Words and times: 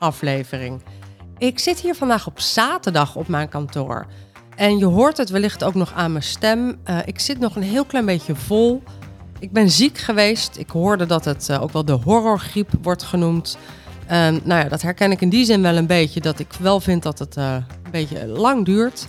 solo-aflevering. 0.00 0.82
Ik 1.38 1.58
zit 1.58 1.80
hier 1.80 1.94
vandaag 1.94 2.26
op 2.26 2.40
zaterdag 2.40 3.16
op 3.16 3.28
mijn 3.28 3.48
kantoor. 3.48 4.06
En 4.56 4.78
je 4.78 4.84
hoort 4.84 5.16
het 5.16 5.30
wellicht 5.30 5.64
ook 5.64 5.74
nog 5.74 5.92
aan 5.92 6.12
mijn 6.12 6.24
stem. 6.24 6.78
Uh, 6.90 6.98
ik 7.04 7.18
zit 7.20 7.38
nog 7.38 7.56
een 7.56 7.62
heel 7.62 7.84
klein 7.84 8.06
beetje 8.06 8.34
vol. 8.34 8.82
Ik 9.38 9.52
ben 9.52 9.70
ziek 9.70 9.98
geweest. 9.98 10.56
Ik 10.56 10.70
hoorde 10.70 11.06
dat 11.06 11.24
het 11.24 11.48
uh, 11.50 11.62
ook 11.62 11.72
wel 11.72 11.84
de 11.84 11.92
horrorgriep 11.92 12.70
wordt 12.82 13.02
genoemd. 13.02 13.58
Nou 14.08 14.40
ja, 14.44 14.64
dat 14.64 14.82
herken 14.82 15.10
ik 15.10 15.20
in 15.20 15.28
die 15.28 15.44
zin 15.44 15.62
wel 15.62 15.76
een 15.76 15.86
beetje. 15.86 16.20
Dat 16.20 16.38
ik 16.38 16.52
wel 16.60 16.80
vind 16.80 17.02
dat 17.02 17.18
het 17.18 17.36
uh, 17.36 17.54
een 17.82 17.90
beetje 17.90 18.26
lang 18.26 18.64
duurt. 18.64 19.08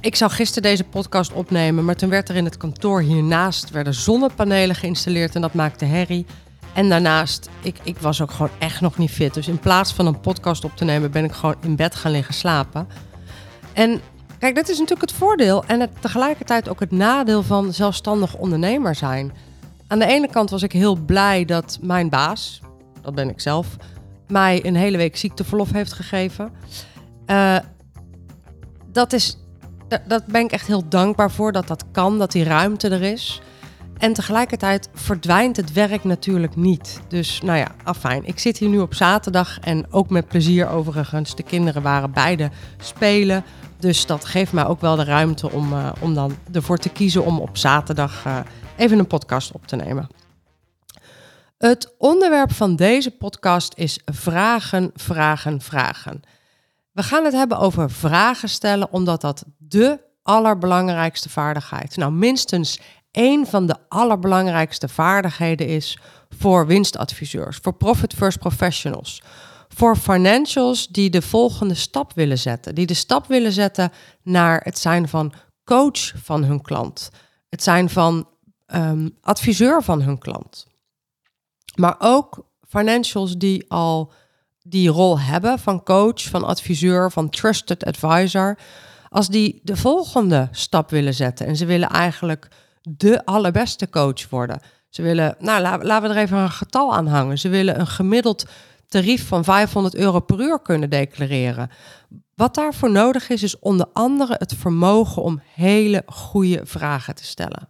Ik 0.00 0.16
zou 0.16 0.30
gisteren 0.30 0.62
deze 0.62 0.84
podcast 0.84 1.32
opnemen, 1.32 1.84
maar 1.84 1.96
toen 1.96 2.08
werd 2.08 2.28
er 2.28 2.36
in 2.36 2.44
het 2.44 2.56
kantoor 2.56 3.00
hiernaast 3.00 3.70
werden 3.70 3.94
zonnepanelen 3.94 4.76
geïnstalleerd 4.76 5.34
en 5.34 5.40
dat 5.40 5.54
maakte 5.54 5.84
herrie. 5.84 6.26
En 6.74 6.88
daarnaast, 6.88 7.48
ik, 7.62 7.76
ik 7.82 7.98
was 7.98 8.22
ook 8.22 8.30
gewoon 8.30 8.50
echt 8.58 8.80
nog 8.80 8.98
niet 8.98 9.10
fit. 9.10 9.34
Dus 9.34 9.48
in 9.48 9.58
plaats 9.58 9.92
van 9.92 10.06
een 10.06 10.20
podcast 10.20 10.64
op 10.64 10.76
te 10.76 10.84
nemen, 10.84 11.10
ben 11.10 11.24
ik 11.24 11.32
gewoon 11.32 11.54
in 11.60 11.76
bed 11.76 11.94
gaan 11.94 12.10
liggen 12.10 12.34
slapen. 12.34 12.88
En 13.72 14.00
kijk, 14.38 14.54
dat 14.54 14.68
is 14.68 14.78
natuurlijk 14.78 15.10
het 15.10 15.18
voordeel 15.18 15.64
en 15.64 15.80
het, 15.80 15.90
tegelijkertijd 16.00 16.68
ook 16.68 16.80
het 16.80 16.90
nadeel 16.90 17.42
van 17.42 17.72
zelfstandig 17.72 18.36
ondernemer 18.36 18.94
zijn. 18.94 19.32
Aan 19.86 19.98
de 19.98 20.06
ene 20.06 20.28
kant 20.28 20.50
was 20.50 20.62
ik 20.62 20.72
heel 20.72 20.94
blij 20.94 21.44
dat 21.44 21.78
mijn 21.80 22.08
baas, 22.08 22.60
dat 23.02 23.14
ben 23.14 23.28
ik 23.28 23.40
zelf, 23.40 23.66
mij 24.28 24.66
een 24.66 24.76
hele 24.76 24.96
week 24.96 25.16
ziekteverlof 25.16 25.72
heeft 25.72 25.92
gegeven. 25.92 26.52
Uh, 27.26 27.56
dat 28.92 29.12
is 29.12 29.38
dat 30.06 30.26
ben 30.26 30.44
ik 30.44 30.52
echt 30.52 30.66
heel 30.66 30.88
dankbaar 30.88 31.30
voor 31.30 31.52
dat 31.52 31.68
dat 31.68 31.84
kan, 31.92 32.18
dat 32.18 32.32
die 32.32 32.44
ruimte 32.44 32.88
er 32.88 33.02
is. 33.02 33.40
En 34.04 34.12
tegelijkertijd 34.12 34.88
verdwijnt 34.94 35.56
het 35.56 35.72
werk 35.72 36.04
natuurlijk 36.04 36.56
niet. 36.56 37.00
Dus 37.08 37.40
nou 37.42 37.58
ja, 37.58 37.74
afijn. 37.84 38.26
Ik 38.26 38.38
zit 38.38 38.58
hier 38.58 38.68
nu 38.68 38.78
op 38.78 38.94
zaterdag 38.94 39.58
en 39.60 39.92
ook 39.92 40.10
met 40.10 40.28
plezier 40.28 40.68
overigens. 40.68 41.36
De 41.36 41.42
kinderen 41.42 41.82
waren 41.82 42.12
beide 42.12 42.50
spelen. 42.78 43.44
Dus 43.78 44.06
dat 44.06 44.24
geeft 44.24 44.52
mij 44.52 44.66
ook 44.66 44.80
wel 44.80 44.96
de 44.96 45.04
ruimte 45.04 45.50
om, 45.50 45.72
uh, 45.72 45.92
om 46.00 46.14
dan 46.14 46.36
ervoor 46.52 46.78
te 46.78 46.88
kiezen 46.88 47.24
om 47.24 47.40
op 47.40 47.56
zaterdag 47.56 48.24
uh, 48.26 48.38
even 48.76 48.98
een 48.98 49.06
podcast 49.06 49.52
op 49.52 49.66
te 49.66 49.76
nemen. 49.76 50.08
Het 51.58 51.94
onderwerp 51.98 52.52
van 52.52 52.76
deze 52.76 53.10
podcast 53.10 53.72
is 53.76 54.00
vragen, 54.04 54.90
vragen, 54.94 55.60
vragen. 55.60 56.20
We 56.92 57.02
gaan 57.02 57.24
het 57.24 57.34
hebben 57.34 57.58
over 57.58 57.90
vragen 57.90 58.48
stellen, 58.48 58.92
omdat 58.92 59.20
dat 59.20 59.44
de 59.58 60.00
allerbelangrijkste 60.22 61.28
vaardigheid, 61.28 61.96
nou 61.96 62.12
minstens 62.12 62.80
één 63.14 63.46
van 63.46 63.66
de 63.66 63.76
allerbelangrijkste 63.88 64.88
vaardigheden 64.88 65.66
is 65.66 65.98
voor 66.38 66.66
winstadviseurs, 66.66 67.56
voor 67.62 67.74
profit 67.74 68.14
first 68.14 68.38
professionals, 68.38 69.22
voor 69.68 69.96
financials 69.96 70.88
die 70.88 71.10
de 71.10 71.22
volgende 71.22 71.74
stap 71.74 72.12
willen 72.14 72.38
zetten, 72.38 72.74
die 72.74 72.86
de 72.86 72.94
stap 72.94 73.26
willen 73.26 73.52
zetten 73.52 73.92
naar 74.22 74.60
het 74.64 74.78
zijn 74.78 75.08
van 75.08 75.32
coach 75.64 76.12
van 76.22 76.44
hun 76.44 76.62
klant, 76.62 77.10
het 77.48 77.62
zijn 77.62 77.90
van 77.90 78.28
um, 78.74 79.16
adviseur 79.20 79.82
van 79.82 80.02
hun 80.02 80.18
klant. 80.18 80.66
Maar 81.74 81.96
ook 81.98 82.46
financials 82.68 83.36
die 83.36 83.70
al 83.70 84.12
die 84.62 84.88
rol 84.88 85.20
hebben 85.20 85.58
van 85.58 85.82
coach, 85.82 86.22
van 86.22 86.44
adviseur, 86.44 87.10
van 87.10 87.30
trusted 87.30 87.84
advisor, 87.84 88.58
als 89.08 89.28
die 89.28 89.60
de 89.62 89.76
volgende 89.76 90.48
stap 90.50 90.90
willen 90.90 91.14
zetten 91.14 91.46
en 91.46 91.56
ze 91.56 91.64
willen 91.66 91.88
eigenlijk 91.88 92.48
de 92.88 93.24
allerbeste 93.24 93.90
coach 93.90 94.28
worden. 94.28 94.60
Ze 94.88 95.02
willen, 95.02 95.36
nou 95.38 95.62
laten 95.62 96.08
we 96.08 96.14
er 96.14 96.22
even 96.22 96.38
een 96.38 96.50
getal 96.50 96.94
aan 96.94 97.06
hangen. 97.06 97.38
Ze 97.38 97.48
willen 97.48 97.80
een 97.80 97.86
gemiddeld 97.86 98.44
tarief 98.88 99.26
van 99.26 99.44
500 99.44 99.94
euro 99.94 100.20
per 100.20 100.40
uur 100.40 100.60
kunnen 100.60 100.90
declareren. 100.90 101.70
Wat 102.34 102.54
daarvoor 102.54 102.90
nodig 102.90 103.28
is, 103.28 103.42
is 103.42 103.58
onder 103.58 103.86
andere 103.92 104.34
het 104.38 104.54
vermogen 104.54 105.22
om 105.22 105.42
hele 105.54 106.02
goede 106.06 106.60
vragen 106.64 107.14
te 107.14 107.24
stellen. 107.24 107.68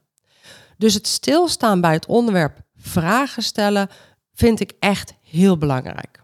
Dus 0.77 0.95
het 0.95 1.07
stilstaan 1.07 1.81
bij 1.81 1.93
het 1.93 2.07
onderwerp 2.07 2.59
vragen 2.77 3.43
stellen 3.43 3.89
vind 4.33 4.61
ik 4.61 4.73
echt 4.79 5.15
heel 5.23 5.59
belangrijk. 5.59 6.23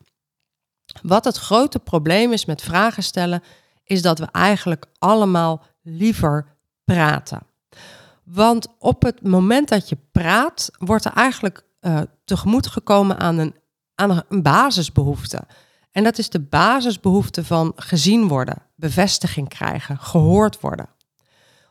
Wat 1.02 1.24
het 1.24 1.36
grote 1.36 1.78
probleem 1.78 2.32
is 2.32 2.44
met 2.44 2.62
vragen 2.62 3.02
stellen, 3.02 3.42
is 3.84 4.02
dat 4.02 4.18
we 4.18 4.28
eigenlijk 4.32 4.86
allemaal 4.98 5.64
liever 5.82 6.56
praten. 6.84 7.42
Want 8.24 8.68
op 8.78 9.02
het 9.02 9.22
moment 9.22 9.68
dat 9.68 9.88
je 9.88 9.96
praat, 10.12 10.70
wordt 10.78 11.04
er 11.04 11.12
eigenlijk 11.12 11.62
uh, 11.80 12.00
tegemoet 12.24 12.66
gekomen 12.66 13.18
aan 13.18 13.38
een, 13.38 13.54
aan 13.94 14.22
een 14.28 14.42
basisbehoefte. 14.42 15.42
En 15.90 16.04
dat 16.04 16.18
is 16.18 16.30
de 16.30 16.40
basisbehoefte 16.40 17.44
van 17.44 17.72
gezien 17.76 18.28
worden, 18.28 18.62
bevestiging 18.76 19.48
krijgen, 19.48 19.98
gehoord 19.98 20.60
worden. 20.60 20.88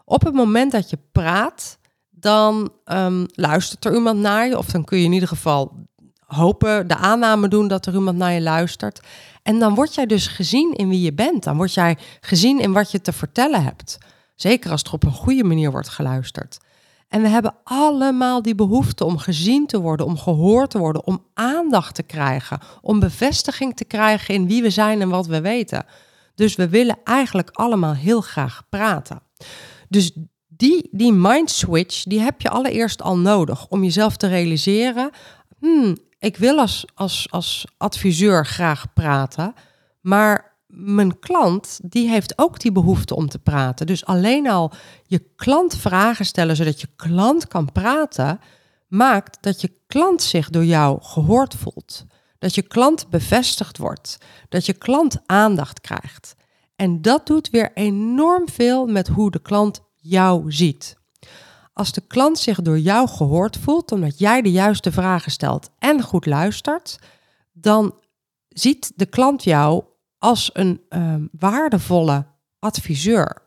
Op 0.06 0.24
het 0.24 0.34
moment 0.34 0.72
dat 0.72 0.90
je 0.90 0.98
praat, 1.12 1.78
dan 2.10 2.72
um, 2.86 3.26
luistert 3.32 3.86
er 3.86 3.96
iemand 3.96 4.20
naar 4.20 4.48
je, 4.48 4.58
of 4.58 4.66
dan 4.66 4.84
kun 4.84 4.98
je 4.98 5.06
in 5.06 5.12
ieder 5.12 5.30
geval 5.30 5.88
hopen, 6.26 6.88
de 6.88 6.96
aanname 6.96 7.48
doen 7.48 7.68
dat 7.68 7.86
er 7.86 7.94
iemand 7.94 8.18
naar 8.18 8.32
je 8.32 8.42
luistert. 8.42 9.00
En 9.44 9.60
dan 9.60 9.76
word 9.76 9.96
jij 9.96 10.06
dus 10.06 10.28
gezien 10.28 10.74
in 10.74 10.90
wie 10.90 11.02
je 11.02 11.14
bent. 11.14 11.44
Dan 11.44 11.58
word 11.58 11.74
jij 11.74 11.98
gezien 12.20 12.60
in 12.60 12.72
wat 12.72 12.92
je 12.92 13.02
te 13.02 13.14
vertellen 13.14 13.64
hebt. 13.64 13.98
Zeker 14.42 14.72
als 14.72 14.84
er 14.84 14.94
op 14.94 15.04
een 15.04 15.12
goede 15.12 15.44
manier 15.44 15.72
wordt 15.72 15.90
geluisterd. 15.90 16.58
En 17.08 17.22
we 17.22 17.28
hebben 17.28 17.56
allemaal 17.64 18.42
die 18.42 18.56
behoefte 18.56 19.06
om 19.06 19.18
gezien 19.18 19.68
te 19.68 19.80
worden, 19.80 20.06
om 20.06 20.18
gehoord 20.18 20.70
te 20.70 20.78
worden, 20.78 21.06
om 21.06 21.26
aandacht 21.34 21.96
te 21.96 22.04
krijgen, 22.04 22.60
om 22.82 23.00
bevestiging 23.00 23.76
te 23.76 23.86
krijgen 23.86 24.34
in 24.34 24.48
wie 24.48 24.62
we 24.62 24.70
zijn 24.70 25.02
en 25.02 25.10
wat 25.10 25.28
we 25.28 25.42
weten. 25.42 25.86
Dus 26.36 26.56
we 26.56 26.70
willen 26.70 26.98
eigenlijk 27.04 27.50
allemaal 27.50 27.94
heel 27.94 28.22
graag 28.22 28.64
praten. 28.70 29.22
Dus 29.90 30.12
die, 30.48 30.88
die 30.92 31.14
mind 31.14 31.50
switch, 31.50 32.04
die 32.04 32.20
heb 32.20 32.42
je 32.42 32.50
allereerst 32.50 33.02
al 33.02 33.18
nodig 33.18 33.68
om 33.68 33.84
jezelf 33.84 34.18
te 34.18 34.28
realiseren. 34.28 35.10
Hmm, 35.60 35.98
ik 36.20 36.38
wil 36.38 36.60
als, 36.60 36.86
als, 36.96 37.28
als 37.30 37.66
adviseur 37.78 38.46
graag 38.46 38.94
praten, 38.94 39.54
maar 40.02 40.49
mijn 40.74 41.20
klant 41.20 41.80
die 41.84 42.10
heeft 42.10 42.38
ook 42.38 42.60
die 42.60 42.72
behoefte 42.72 43.16
om 43.16 43.30
te 43.30 43.40
praten. 43.40 43.86
Dus 43.88 44.06
alleen 44.06 44.50
al 44.50 44.72
je 45.04 45.24
klant 45.36 45.78
vragen 45.78 46.26
stellen 46.26 46.56
zodat 46.56 46.82
je 46.82 46.88
klant 46.96 47.48
kan 47.48 47.72
praten, 47.72 48.40
maakt 48.88 49.38
dat 49.42 49.62
je 49.62 49.72
klant 49.88 50.22
zich 50.22 50.50
door 50.50 50.66
jou 50.66 51.02
gehoord 51.02 51.56
voelt. 51.56 52.06
Dat 52.40 52.56
je 52.56 52.62
klant 52.62 53.10
bevestigd 53.10 53.78
wordt, 53.78 54.18
dat 54.50 54.66
je 54.66 54.74
klant 54.74 55.18
aandacht 55.26 55.82
krijgt. 55.82 56.36
En 56.76 57.02
dat 57.02 57.28
doet 57.28 57.50
weer 57.50 57.72
enorm 57.74 58.50
veel 58.50 58.86
met 58.86 59.08
hoe 59.08 59.32
de 59.32 59.42
klant 59.42 59.82
jou 59.96 60.52
ziet. 60.52 60.98
Als 61.74 61.92
de 61.92 62.02
klant 62.08 62.40
zich 62.40 62.62
door 62.62 62.80
jou 62.80 63.08
gehoord 63.08 63.58
voelt, 63.58 63.92
omdat 63.92 64.20
jij 64.20 64.42
de 64.42 64.52
juiste 64.52 64.92
vragen 64.92 65.32
stelt 65.32 65.70
en 65.80 66.02
goed 66.02 66.26
luistert, 66.26 67.00
dan 67.52 67.96
ziet 68.50 68.92
de 68.96 69.06
klant 69.06 69.44
jou 69.44 69.84
als 70.20 70.50
een 70.54 70.82
um, 70.90 71.30
waardevolle 71.32 72.26
adviseur. 72.60 73.42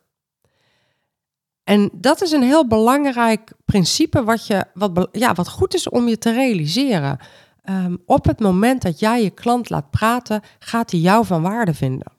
En 1.65 1.91
dat 1.93 2.23
is 2.23 2.33
een 2.33 2.43
heel 2.43 2.67
belangrijk 2.67 3.53
principe 3.65 4.25
wat, 4.25 4.47
je, 4.47 4.65
wat, 4.75 5.09
ja, 5.13 5.35
wat 5.35 5.49
goed 5.49 5.75
is 5.75 5.89
om 5.89 6.09
je 6.09 6.19
te 6.19 6.33
realiseren. 6.33 7.19
Um, 7.65 8.03
op 8.07 8.25
het 8.25 8.41
moment 8.41 8.83
dat 8.83 8.99
jij 8.99 9.23
je 9.23 9.31
klant 9.31 9.71
laat 9.71 9.91
praten, 9.91 10.43
gaat 10.59 10.91
hij 10.91 11.01
jou 11.01 11.27
van 11.27 11.43
waarde 11.43 11.75
vinden. 11.75 12.13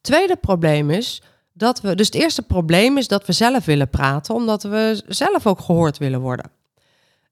Tweede 0.00 0.36
probleem 0.36 0.90
is 0.90 1.22
dat 1.52 1.80
we. 1.80 1.94
Dus 1.94 2.06
het 2.06 2.14
eerste 2.14 2.42
probleem 2.42 2.98
is 2.98 3.08
dat 3.08 3.26
we 3.26 3.32
zelf 3.32 3.64
willen 3.64 3.90
praten, 3.90 4.34
omdat 4.34 4.62
we 4.62 5.02
zelf 5.06 5.46
ook 5.46 5.60
gehoord 5.60 5.98
willen 5.98 6.20
worden. 6.20 6.50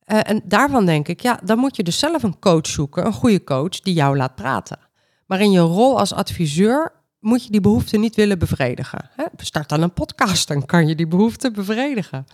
Uh, 0.07 0.21
en 0.23 0.43
daarvan 0.45 0.87
denk 0.87 1.09
ik, 1.09 1.21
ja, 1.21 1.41
dan 1.45 1.59
moet 1.59 1.77
je 1.77 1.83
dus 1.83 1.99
zelf 1.99 2.23
een 2.23 2.39
coach 2.39 2.67
zoeken, 2.67 3.07
een 3.07 3.13
goede 3.13 3.45
coach 3.45 3.81
die 3.81 3.95
jou 3.95 4.17
laat 4.17 4.35
praten. 4.35 4.79
Maar 5.27 5.41
in 5.41 5.51
je 5.51 5.61
rol 5.61 5.99
als 5.99 6.13
adviseur 6.13 6.93
moet 7.21 7.45
je 7.45 7.51
die 7.51 7.61
behoefte 7.61 7.97
niet 7.97 8.15
willen 8.15 8.39
bevredigen. 8.39 9.11
Hè? 9.13 9.25
Start 9.37 9.69
dan 9.69 9.83
een 9.83 9.93
podcast, 9.93 10.49
dan 10.49 10.67
kan 10.67 10.87
je 10.89 10.95
die 10.95 11.07
behoefte 11.07 11.51
bevredigen. 11.51 12.27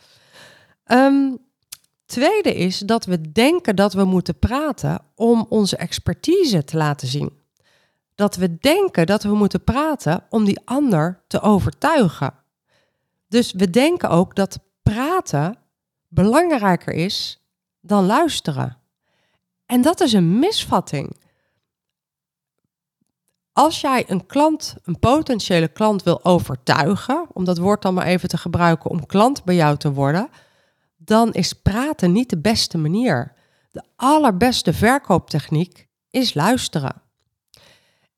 Um, 0.86 1.38
tweede 2.06 2.54
is 2.54 2.78
dat 2.78 3.04
we 3.04 3.32
denken 3.32 3.76
dat 3.76 3.92
we 3.92 4.04
moeten 4.04 4.38
praten 4.38 5.00
om 5.14 5.46
onze 5.48 5.76
expertise 5.76 6.64
te 6.64 6.76
laten 6.76 7.08
zien. 7.08 7.40
Dat 8.14 8.36
we 8.36 8.58
denken 8.58 9.06
dat 9.06 9.22
we 9.22 9.34
moeten 9.34 9.64
praten 9.64 10.24
om 10.30 10.44
die 10.44 10.60
ander 10.64 11.22
te 11.26 11.40
overtuigen. 11.40 12.34
Dus 13.28 13.52
we 13.52 13.70
denken 13.70 14.08
ook 14.08 14.36
dat 14.36 14.58
praten 14.82 15.56
belangrijker 16.08 16.92
is 16.92 17.42
dan 17.80 18.06
luisteren. 18.06 18.76
En 19.66 19.82
dat 19.82 20.00
is 20.00 20.12
een 20.12 20.38
misvatting. 20.38 21.21
Als 23.52 23.80
jij 23.80 24.04
een 24.06 24.26
klant, 24.26 24.74
een 24.84 24.98
potentiële 24.98 25.68
klant 25.68 26.02
wil 26.02 26.24
overtuigen, 26.24 27.26
om 27.32 27.44
dat 27.44 27.58
woord 27.58 27.82
dan 27.82 27.94
maar 27.94 28.06
even 28.06 28.28
te 28.28 28.36
gebruiken 28.36 28.90
om 28.90 29.06
klant 29.06 29.44
bij 29.44 29.54
jou 29.54 29.76
te 29.76 29.92
worden, 29.92 30.28
dan 30.96 31.32
is 31.32 31.52
praten 31.52 32.12
niet 32.12 32.30
de 32.30 32.38
beste 32.38 32.78
manier. 32.78 33.32
De 33.70 33.82
allerbeste 33.96 34.72
verkooptechniek 34.72 35.88
is 36.10 36.34
luisteren. 36.34 37.02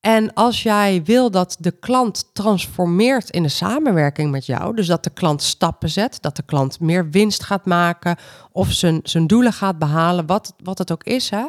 En 0.01 0.33
als 0.35 0.63
jij 0.63 1.03
wil 1.05 1.31
dat 1.31 1.57
de 1.61 1.71
klant 1.71 2.31
transformeert 2.33 3.31
in 3.31 3.43
de 3.43 3.49
samenwerking 3.49 4.31
met 4.31 4.47
jou, 4.47 4.77
dus 4.77 4.87
dat 4.87 5.05
de 5.05 5.11
klant 5.11 5.43
stappen 5.43 5.91
zet, 5.91 6.19
dat 6.21 6.37
de 6.37 6.43
klant 6.43 6.81
meer 6.81 7.11
winst 7.11 7.43
gaat 7.43 7.67
maken 7.67 8.17
of 8.53 8.73
zijn, 8.73 9.01
zijn 9.03 9.27
doelen 9.27 9.53
gaat 9.53 9.79
behalen, 9.79 10.27
wat, 10.27 10.55
wat 10.63 10.79
het 10.79 10.93
ook 10.93 11.05
is, 11.05 11.31
hè, 11.31 11.45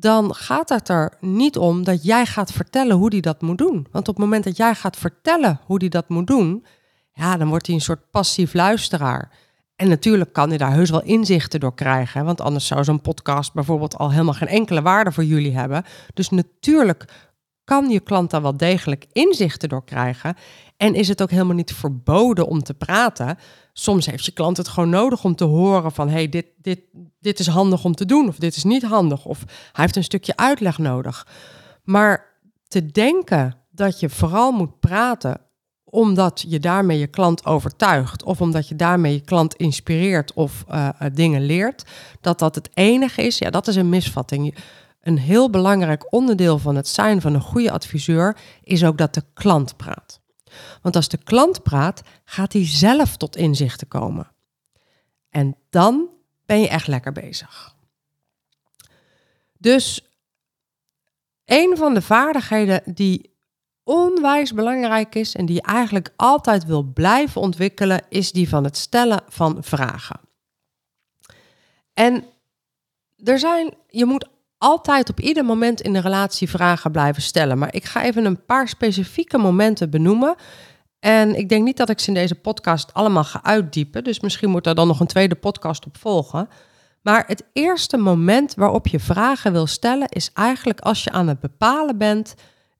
dan 0.00 0.34
gaat 0.34 0.68
het 0.68 0.88
er 0.88 1.12
niet 1.20 1.56
om 1.56 1.84
dat 1.84 2.04
jij 2.04 2.26
gaat 2.26 2.52
vertellen 2.52 2.96
hoe 2.96 3.10
die 3.10 3.20
dat 3.20 3.42
moet 3.42 3.58
doen. 3.58 3.86
Want 3.90 4.08
op 4.08 4.14
het 4.14 4.24
moment 4.24 4.44
dat 4.44 4.56
jij 4.56 4.74
gaat 4.74 4.96
vertellen 4.96 5.60
hoe 5.64 5.78
die 5.78 5.88
dat 5.90 6.08
moet 6.08 6.26
doen, 6.26 6.64
ja, 7.12 7.36
dan 7.36 7.48
wordt 7.48 7.66
hij 7.66 7.74
een 7.74 7.80
soort 7.80 8.10
passief 8.10 8.54
luisteraar. 8.54 9.30
En 9.76 9.88
natuurlijk 9.88 10.32
kan 10.32 10.48
hij 10.48 10.58
daar 10.58 10.72
heus 10.72 10.90
wel 10.90 11.02
inzichten 11.02 11.60
door 11.60 11.74
krijgen, 11.74 12.24
want 12.24 12.40
anders 12.40 12.66
zou 12.66 12.84
zo'n 12.84 13.00
podcast 13.00 13.52
bijvoorbeeld 13.52 13.96
al 13.96 14.10
helemaal 14.10 14.34
geen 14.34 14.48
enkele 14.48 14.82
waarde 14.82 15.12
voor 15.12 15.24
jullie 15.24 15.56
hebben. 15.56 15.84
Dus 16.14 16.30
natuurlijk 16.30 17.04
kan 17.70 17.90
je 17.90 18.00
klant 18.00 18.30
daar 18.30 18.42
wel 18.42 18.56
degelijk 18.56 19.06
inzichten 19.12 19.68
door 19.68 19.84
krijgen. 19.84 20.36
En 20.76 20.94
is 20.94 21.08
het 21.08 21.22
ook 21.22 21.30
helemaal 21.30 21.54
niet 21.54 21.74
verboden 21.74 22.46
om 22.46 22.62
te 22.62 22.74
praten. 22.74 23.38
Soms 23.72 24.06
heeft 24.06 24.24
je 24.24 24.32
klant 24.32 24.56
het 24.56 24.68
gewoon 24.68 24.88
nodig 24.88 25.24
om 25.24 25.34
te 25.34 25.44
horen 25.44 25.92
van 25.92 26.08
hey, 26.08 26.28
dit, 26.28 26.46
dit, 26.56 26.80
dit 27.20 27.38
is 27.38 27.46
handig 27.46 27.84
om 27.84 27.94
te 27.94 28.06
doen 28.06 28.28
of 28.28 28.36
dit 28.36 28.56
is 28.56 28.64
niet 28.64 28.82
handig. 28.82 29.24
Of 29.24 29.38
hij 29.46 29.84
heeft 29.84 29.96
een 29.96 30.04
stukje 30.04 30.36
uitleg 30.36 30.78
nodig. 30.78 31.26
Maar 31.84 32.26
te 32.68 32.86
denken 32.86 33.56
dat 33.70 34.00
je 34.00 34.08
vooral 34.08 34.52
moet 34.52 34.80
praten 34.80 35.40
omdat 35.84 36.44
je 36.48 36.60
daarmee 36.60 36.98
je 36.98 37.06
klant 37.06 37.46
overtuigt 37.46 38.22
of 38.22 38.40
omdat 38.40 38.68
je 38.68 38.76
daarmee 38.76 39.12
je 39.12 39.20
klant 39.20 39.54
inspireert 39.54 40.32
of 40.32 40.64
uh, 40.70 40.88
dingen 41.12 41.46
leert, 41.46 41.84
dat 42.20 42.38
dat 42.38 42.54
het 42.54 42.70
enige 42.74 43.22
is, 43.22 43.38
ja, 43.38 43.50
dat 43.50 43.68
is 43.68 43.76
een 43.76 43.88
misvatting. 43.88 44.54
Een 45.00 45.18
heel 45.18 45.50
belangrijk 45.50 46.12
onderdeel 46.12 46.58
van 46.58 46.76
het 46.76 46.88
zijn 46.88 47.20
van 47.20 47.34
een 47.34 47.40
goede 47.40 47.70
adviseur 47.70 48.36
is 48.62 48.84
ook 48.84 48.98
dat 48.98 49.14
de 49.14 49.24
klant 49.34 49.76
praat. 49.76 50.20
Want 50.82 50.96
als 50.96 51.08
de 51.08 51.18
klant 51.18 51.62
praat, 51.62 52.02
gaat 52.24 52.52
hij 52.52 52.66
zelf 52.66 53.16
tot 53.16 53.36
inzichten 53.36 53.88
komen. 53.88 54.32
En 55.30 55.56
dan 55.70 56.08
ben 56.46 56.60
je 56.60 56.68
echt 56.68 56.86
lekker 56.86 57.12
bezig. 57.12 57.74
Dus 59.58 60.10
een 61.44 61.76
van 61.76 61.94
de 61.94 62.02
vaardigheden 62.02 62.82
die 62.94 63.30
onwijs 63.82 64.52
belangrijk 64.52 65.14
is 65.14 65.34
en 65.34 65.46
die 65.46 65.54
je 65.54 65.62
eigenlijk 65.62 66.12
altijd 66.16 66.64
wil 66.64 66.82
blijven 66.82 67.40
ontwikkelen, 67.40 68.02
is 68.08 68.32
die 68.32 68.48
van 68.48 68.64
het 68.64 68.76
stellen 68.76 69.22
van 69.28 69.64
vragen. 69.64 70.20
En 71.94 72.24
er 73.24 73.38
zijn, 73.38 73.74
je 73.88 74.04
moet 74.04 74.28
altijd 74.60 75.10
op 75.10 75.20
ieder 75.20 75.44
moment 75.44 75.80
in 75.80 75.92
de 75.92 76.00
relatie 76.00 76.48
vragen 76.48 76.92
blijven 76.92 77.22
stellen. 77.22 77.58
Maar 77.58 77.74
ik 77.74 77.84
ga 77.84 78.04
even 78.04 78.24
een 78.24 78.44
paar 78.44 78.68
specifieke 78.68 79.38
momenten 79.38 79.90
benoemen. 79.90 80.34
En 80.98 81.38
ik 81.38 81.48
denk 81.48 81.64
niet 81.64 81.76
dat 81.76 81.88
ik 81.88 82.00
ze 82.00 82.08
in 82.08 82.14
deze 82.14 82.34
podcast 82.34 82.94
allemaal 82.94 83.24
ga 83.24 83.42
uitdiepen. 83.42 84.04
Dus 84.04 84.20
misschien 84.20 84.50
moet 84.50 84.66
er 84.66 84.74
dan 84.74 84.86
nog 84.86 85.00
een 85.00 85.06
tweede 85.06 85.34
podcast 85.34 85.86
op 85.86 85.96
volgen. 85.96 86.48
Maar 87.02 87.24
het 87.26 87.44
eerste 87.52 87.96
moment 87.96 88.54
waarop 88.54 88.86
je 88.86 89.00
vragen 89.00 89.52
wil 89.52 89.66
stellen 89.66 90.08
is 90.08 90.30
eigenlijk 90.32 90.80
als 90.80 91.04
je 91.04 91.10
aan 91.10 91.28
het 91.28 91.40
bepalen 91.40 91.98
bent. 91.98 92.34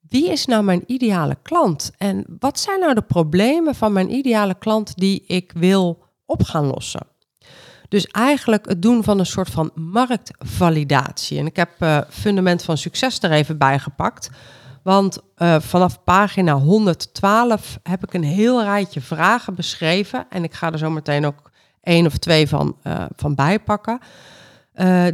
Wie 0.09 0.31
is 0.31 0.47
nou 0.47 0.65
mijn 0.65 0.83
ideale 0.87 1.37
klant? 1.43 1.91
En 1.99 2.25
wat 2.39 2.61
zijn 2.61 2.81
nou 2.81 2.95
de 2.95 3.03
problemen 3.03 3.75
van 3.75 3.93
mijn 3.93 4.15
ideale 4.15 4.55
klant 4.59 4.97
die 4.97 5.25
ik 5.27 5.53
wil 5.55 6.03
op 6.27 6.43
gaan 6.43 6.67
lossen? 6.67 7.07
Dus 7.91 8.07
eigenlijk 8.07 8.69
het 8.69 8.83
doen 8.83 9.05
van 9.05 9.19
een 9.19 9.27
soort 9.27 9.51
van 9.51 9.71
marktvalidatie. 9.75 11.39
En 11.39 11.47
ik 11.47 11.57
heb 11.57 11.71
uh, 11.79 12.01
Fundament 12.09 12.63
van 12.63 12.79
Succes 12.79 13.19
er 13.19 13.31
even 13.31 13.59
bij 13.59 13.79
gepakt. 13.79 14.31
Want 14.83 15.19
uh, 15.39 15.61
vanaf 15.61 16.05
pagina 16.05 16.53
112 16.53 17.79
heb 17.83 18.03
ik 18.03 18.15
een 18.15 18.25
heel 18.25 18.63
rijtje 18.63 19.01
vragen 19.01 19.55
beschreven. 19.55 20.27
En 20.29 20.45
ik 20.45 20.55
ga 20.55 20.73
er 20.73 20.79
zo 20.79 20.91
meteen 20.91 21.27
ook 21.27 21.51
één 21.83 22.07
of 22.07 22.17
twee 22.17 22.49
van, 22.49 22.77
uh, 22.83 23.05
van 23.17 23.35
bijpakken. 23.35 23.99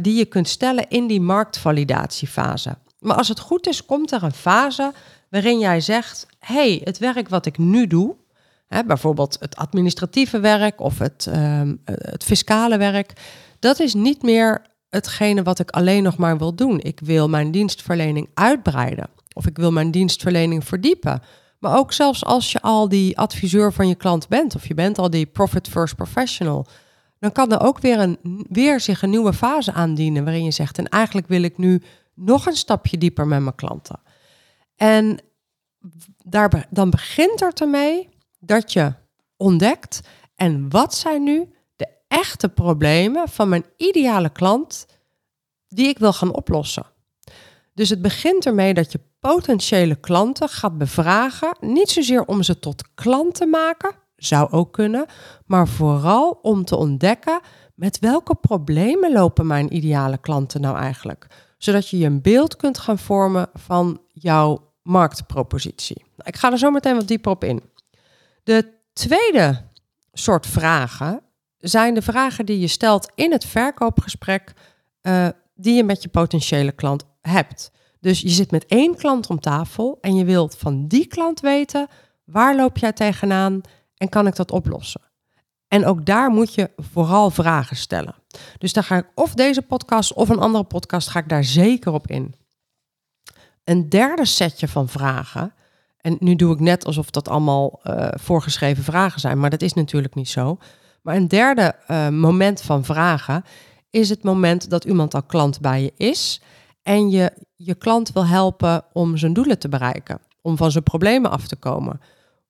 die 0.01 0.17
je 0.17 0.25
kunt 0.25 0.47
stellen 0.47 0.89
in 0.89 1.07
die 1.07 1.21
marktvalidatiefase. 1.21 2.77
Maar 2.99 3.17
als 3.17 3.27
het 3.27 3.39
goed 3.39 3.67
is, 3.67 3.85
komt 3.85 4.11
er 4.11 4.23
een 4.23 4.33
fase 4.33 4.93
waarin 5.29 5.59
jij 5.59 5.81
zegt: 5.81 6.27
hey, 6.39 6.81
het 6.83 6.97
werk 6.97 7.29
wat 7.29 7.45
ik 7.45 7.57
nu 7.57 7.87
doe, 7.87 8.15
Bijvoorbeeld 8.67 9.37
het 9.39 9.55
administratieve 9.55 10.39
werk 10.39 10.79
of 10.81 10.99
het, 10.99 11.27
uh, 11.29 11.61
het 11.85 12.23
fiscale 12.23 12.77
werk. 12.77 13.13
Dat 13.59 13.79
is 13.79 13.93
niet 13.93 14.21
meer 14.21 14.61
hetgene 14.89 15.43
wat 15.43 15.59
ik 15.59 15.69
alleen 15.69 16.03
nog 16.03 16.17
maar 16.17 16.37
wil 16.37 16.55
doen. 16.55 16.79
Ik 16.79 16.99
wil 16.99 17.29
mijn 17.29 17.51
dienstverlening 17.51 18.29
uitbreiden 18.33 19.09
of 19.33 19.47
ik 19.47 19.57
wil 19.57 19.71
mijn 19.71 19.91
dienstverlening 19.91 20.65
verdiepen. 20.65 21.21
Maar 21.59 21.77
ook 21.77 21.93
zelfs 21.93 22.25
als 22.25 22.51
je 22.51 22.61
al 22.61 22.89
die 22.89 23.17
adviseur 23.17 23.73
van 23.73 23.87
je 23.87 23.95
klant 23.95 24.27
bent 24.27 24.55
of 24.55 24.67
je 24.67 24.73
bent 24.73 24.97
al 24.97 25.09
die 25.09 25.25
profit 25.25 25.67
first 25.67 25.95
professional, 25.95 26.67
dan 27.19 27.31
kan 27.31 27.51
er 27.51 27.61
ook 27.61 27.79
weer, 27.79 27.99
een, 27.99 28.45
weer 28.49 28.79
zich 28.79 29.01
een 29.01 29.09
nieuwe 29.09 29.33
fase 29.33 29.73
aandienen 29.73 30.23
waarin 30.23 30.43
je 30.43 30.51
zegt, 30.51 30.77
en 30.77 30.89
eigenlijk 30.89 31.27
wil 31.27 31.41
ik 31.41 31.57
nu 31.57 31.81
nog 32.13 32.45
een 32.45 32.55
stapje 32.55 32.97
dieper 32.97 33.27
met 33.27 33.41
mijn 33.41 33.55
klanten. 33.55 33.99
En 34.75 35.19
daar, 36.23 36.67
dan 36.69 36.89
begint 36.89 37.41
er 37.41 37.51
ermee 37.53 38.09
dat 38.47 38.73
je 38.73 38.93
ontdekt 39.37 40.01
en 40.35 40.69
wat 40.69 40.95
zijn 40.95 41.23
nu 41.23 41.53
de 41.75 41.87
echte 42.07 42.49
problemen 42.49 43.29
van 43.29 43.49
mijn 43.49 43.65
ideale 43.77 44.29
klant 44.29 44.85
die 45.67 45.87
ik 45.87 45.99
wil 45.99 46.13
gaan 46.13 46.33
oplossen. 46.33 46.85
Dus 47.73 47.89
het 47.89 48.01
begint 48.01 48.45
ermee 48.45 48.73
dat 48.73 48.91
je 48.91 48.99
potentiële 49.19 49.95
klanten 49.95 50.49
gaat 50.49 50.77
bevragen, 50.77 51.57
niet 51.59 51.89
zozeer 51.89 52.25
om 52.25 52.43
ze 52.43 52.59
tot 52.59 52.83
klant 52.93 53.35
te 53.35 53.45
maken, 53.45 53.95
zou 54.15 54.51
ook 54.51 54.73
kunnen, 54.73 55.05
maar 55.45 55.67
vooral 55.67 56.39
om 56.41 56.65
te 56.65 56.75
ontdekken 56.75 57.39
met 57.75 57.99
welke 57.99 58.35
problemen 58.35 59.11
lopen 59.13 59.47
mijn 59.47 59.75
ideale 59.75 60.17
klanten 60.17 60.61
nou 60.61 60.77
eigenlijk, 60.77 61.27
zodat 61.57 61.89
je 61.89 61.97
je 61.97 62.05
een 62.05 62.21
beeld 62.21 62.55
kunt 62.55 62.77
gaan 62.77 62.99
vormen 62.99 63.49
van 63.53 64.01
jouw 64.07 64.73
marktpropositie. 64.81 66.03
Nou, 66.15 66.29
ik 66.29 66.35
ga 66.35 66.51
er 66.51 66.57
zo 66.57 66.71
meteen 66.71 66.95
wat 66.95 67.07
dieper 67.07 67.31
op 67.31 67.43
in. 67.43 67.61
De 68.47 68.73
tweede 68.93 69.61
soort 70.13 70.47
vragen 70.47 71.21
zijn 71.57 71.93
de 71.93 72.01
vragen 72.01 72.45
die 72.45 72.59
je 72.59 72.67
stelt 72.67 73.11
in 73.15 73.31
het 73.31 73.45
verkoopgesprek 73.45 74.53
uh, 75.01 75.27
die 75.55 75.75
je 75.75 75.83
met 75.83 76.03
je 76.03 76.09
potentiële 76.09 76.71
klant 76.71 77.03
hebt. 77.21 77.71
Dus 77.99 78.21
je 78.21 78.29
zit 78.29 78.51
met 78.51 78.65
één 78.65 78.95
klant 78.95 79.29
om 79.29 79.39
tafel 79.39 79.97
en 80.01 80.15
je 80.15 80.25
wilt 80.25 80.57
van 80.57 80.87
die 80.87 81.07
klant 81.07 81.39
weten 81.39 81.87
waar 82.23 82.55
loop 82.55 82.77
jij 82.77 82.93
tegenaan 82.93 83.61
en 83.97 84.09
kan 84.09 84.27
ik 84.27 84.35
dat 84.35 84.51
oplossen. 84.51 85.01
En 85.67 85.85
ook 85.85 86.05
daar 86.05 86.29
moet 86.29 86.53
je 86.53 86.71
vooral 86.77 87.29
vragen 87.29 87.75
stellen. 87.75 88.15
Dus 88.57 88.73
daar 88.73 88.83
ga 88.83 88.97
ik 88.97 89.11
of 89.15 89.33
deze 89.33 89.61
podcast 89.61 90.13
of 90.13 90.29
een 90.29 90.39
andere 90.39 90.63
podcast 90.63 91.09
ga 91.09 91.19
ik 91.19 91.29
daar 91.29 91.43
zeker 91.43 91.91
op 91.91 92.07
in. 92.07 92.35
Een 93.63 93.89
derde 93.89 94.25
setje 94.25 94.67
van 94.67 94.87
vragen 94.87 95.53
en 95.97 96.17
nu 96.19 96.35
doe 96.35 96.53
ik 96.53 96.59
net 96.59 96.85
alsof 96.85 97.09
dat 97.09 97.27
allemaal 97.27 97.79
uh, 97.83 98.07
voorgeschreven 98.11 98.83
vragen 98.83 99.19
zijn, 99.19 99.39
maar 99.39 99.49
dat 99.49 99.61
is 99.61 99.73
natuurlijk 99.73 100.15
niet 100.15 100.29
zo. 100.29 100.57
Maar 101.01 101.15
een 101.15 101.27
derde 101.27 101.75
uh, 101.87 102.09
moment 102.09 102.61
van 102.61 102.83
vragen 102.83 103.43
is 103.89 104.09
het 104.09 104.23
moment 104.23 104.69
dat 104.69 104.83
iemand 104.83 105.13
al 105.13 105.23
klant 105.23 105.61
bij 105.61 105.81
je 105.81 105.93
is 105.95 106.41
en 106.83 107.09
je 107.09 107.31
je 107.55 107.75
klant 107.75 108.11
wil 108.11 108.25
helpen 108.25 108.85
om 108.93 109.17
zijn 109.17 109.33
doelen 109.33 109.59
te 109.59 109.69
bereiken, 109.69 110.19
om 110.41 110.57
van 110.57 110.71
zijn 110.71 110.83
problemen 110.83 111.31
af 111.31 111.47
te 111.47 111.55
komen. 111.55 112.01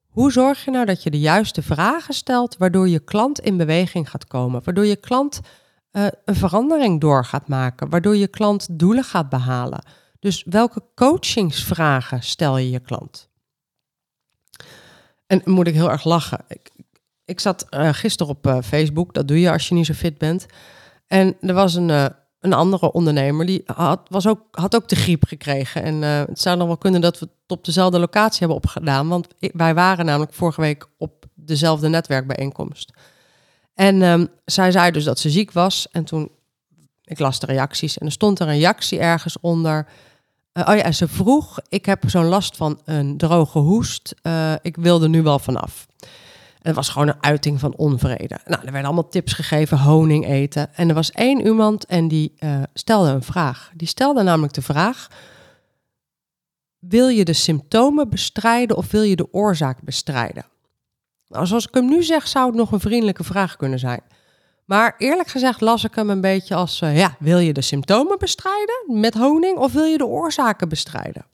Hoe 0.07 0.31
zorg 0.31 0.65
je 0.65 0.71
nou 0.71 0.85
dat 0.85 1.03
je 1.03 1.09
de 1.09 1.19
juiste 1.19 1.61
vragen 1.61 2.13
stelt, 2.13 2.57
waardoor 2.57 2.87
je 2.87 2.99
klant 2.99 3.39
in 3.39 3.57
beweging 3.57 4.09
gaat 4.09 4.27
komen, 4.27 4.61
waardoor 4.63 4.85
je 4.85 4.95
klant 4.95 5.39
uh, 5.91 6.07
een 6.25 6.35
verandering 6.35 7.01
door 7.01 7.25
gaat 7.25 7.47
maken, 7.47 7.89
waardoor 7.89 8.15
je 8.15 8.27
klant 8.27 8.79
doelen 8.79 9.03
gaat 9.03 9.29
behalen? 9.29 9.83
Dus 10.19 10.43
welke 10.49 10.83
coachingsvragen 10.95 12.23
stel 12.23 12.57
je 12.57 12.69
je 12.69 12.79
klant? 12.79 13.26
En 15.27 15.41
moet 15.45 15.67
ik 15.67 15.73
heel 15.73 15.91
erg 15.91 16.03
lachen. 16.03 16.39
Ik, 16.47 16.71
ik 17.25 17.39
zat 17.39 17.65
uh, 17.69 17.93
gisteren 17.93 18.33
op 18.33 18.47
uh, 18.47 18.57
Facebook, 18.61 19.13
dat 19.13 19.27
doe 19.27 19.39
je 19.39 19.51
als 19.51 19.67
je 19.67 19.73
niet 19.73 19.85
zo 19.85 19.93
fit 19.93 20.17
bent. 20.17 20.45
En 21.07 21.37
er 21.41 21.53
was 21.53 21.73
een, 21.73 21.89
uh, 21.89 22.05
een 22.39 22.53
andere 22.53 22.91
ondernemer, 22.91 23.45
die 23.45 23.61
had, 23.65 24.01
was 24.09 24.27
ook, 24.27 24.41
had 24.51 24.75
ook 24.75 24.87
de 24.87 24.95
griep 24.95 25.23
gekregen. 25.25 25.83
En 25.83 26.01
het 26.01 26.39
zou 26.39 26.57
nog 26.57 26.67
wel 26.67 26.77
kunnen 26.77 27.01
dat 27.01 27.19
we 27.19 27.25
het 27.25 27.57
op 27.57 27.65
dezelfde 27.65 27.99
locatie 27.99 28.39
hebben 28.39 28.57
opgedaan. 28.57 29.07
Want 29.07 29.27
wij 29.39 29.73
waren 29.73 30.05
namelijk 30.05 30.33
vorige 30.33 30.61
week 30.61 30.87
op 30.97 31.25
dezelfde 31.33 31.87
netwerkbijeenkomst. 31.87 32.93
En 33.73 34.01
um, 34.01 34.27
zij 34.45 34.71
zei 34.71 34.91
dus 34.91 35.03
dat 35.03 35.19
ze 35.19 35.29
ziek 35.29 35.51
was. 35.51 35.87
En 35.91 36.03
toen, 36.03 36.31
ik 37.03 37.19
las 37.19 37.39
de 37.39 37.45
reacties 37.45 37.97
en 37.97 38.05
er 38.05 38.11
stond 38.11 38.39
een 38.39 38.47
reactie 38.47 38.99
ergens 38.99 39.39
onder. 39.39 39.87
Uh, 40.57 40.67
oh 40.69 40.75
ja, 40.75 40.91
ze 40.91 41.07
vroeg, 41.07 41.59
ik 41.69 41.85
heb 41.85 42.03
zo'n 42.07 42.25
last 42.25 42.57
van 42.57 42.79
een 42.85 43.17
droge 43.17 43.59
hoest. 43.59 44.15
Uh, 44.23 44.53
ik 44.61 44.75
wil 44.75 45.01
er 45.01 45.09
nu 45.09 45.21
wel 45.21 45.39
vanaf. 45.39 45.87
Het 46.61 46.75
was 46.75 46.89
gewoon 46.89 47.07
een 47.07 47.23
uiting 47.23 47.59
van 47.59 47.75
onvrede. 47.75 48.39
Nou, 48.45 48.59
er 48.59 48.71
werden 48.71 48.85
allemaal 48.85 49.09
tips 49.09 49.33
gegeven, 49.33 49.79
honing 49.79 50.27
eten. 50.27 50.75
En 50.75 50.89
er 50.89 50.95
was 50.95 51.11
één 51.11 51.45
iemand 51.45 51.85
en 51.85 52.07
die 52.07 52.33
uh, 52.39 52.63
stelde 52.73 53.09
een 53.09 53.23
vraag. 53.23 53.71
Die 53.75 53.87
stelde 53.87 54.23
namelijk 54.23 54.53
de 54.53 54.61
vraag: 54.61 55.07
wil 56.79 57.07
je 57.07 57.25
de 57.25 57.33
symptomen 57.33 58.09
bestrijden 58.09 58.77
of 58.77 58.91
wil 58.91 59.01
je 59.01 59.15
de 59.15 59.33
oorzaak 59.33 59.81
bestrijden? 59.81 60.45
Nou, 61.27 61.45
zoals 61.45 61.67
ik 61.67 61.73
hem 61.73 61.89
nu 61.89 62.03
zeg, 62.03 62.27
zou 62.27 62.45
het 62.45 62.55
nog 62.55 62.71
een 62.71 62.79
vriendelijke 62.79 63.23
vraag 63.23 63.55
kunnen 63.55 63.79
zijn. 63.79 64.01
Maar 64.67 64.95
eerlijk 64.97 65.27
gezegd 65.27 65.61
las 65.61 65.83
ik 65.83 65.95
hem 65.95 66.09
een 66.09 66.21
beetje 66.21 66.55
als: 66.55 66.81
uh, 66.81 66.97
ja, 66.97 67.15
wil 67.19 67.37
je 67.37 67.53
de 67.53 67.61
symptomen 67.61 68.17
bestrijden 68.19 68.83
met 68.87 69.13
honing 69.13 69.57
of 69.57 69.73
wil 69.73 69.83
je 69.83 69.97
de 69.97 70.05
oorzaken 70.05 70.69
bestrijden? 70.69 71.25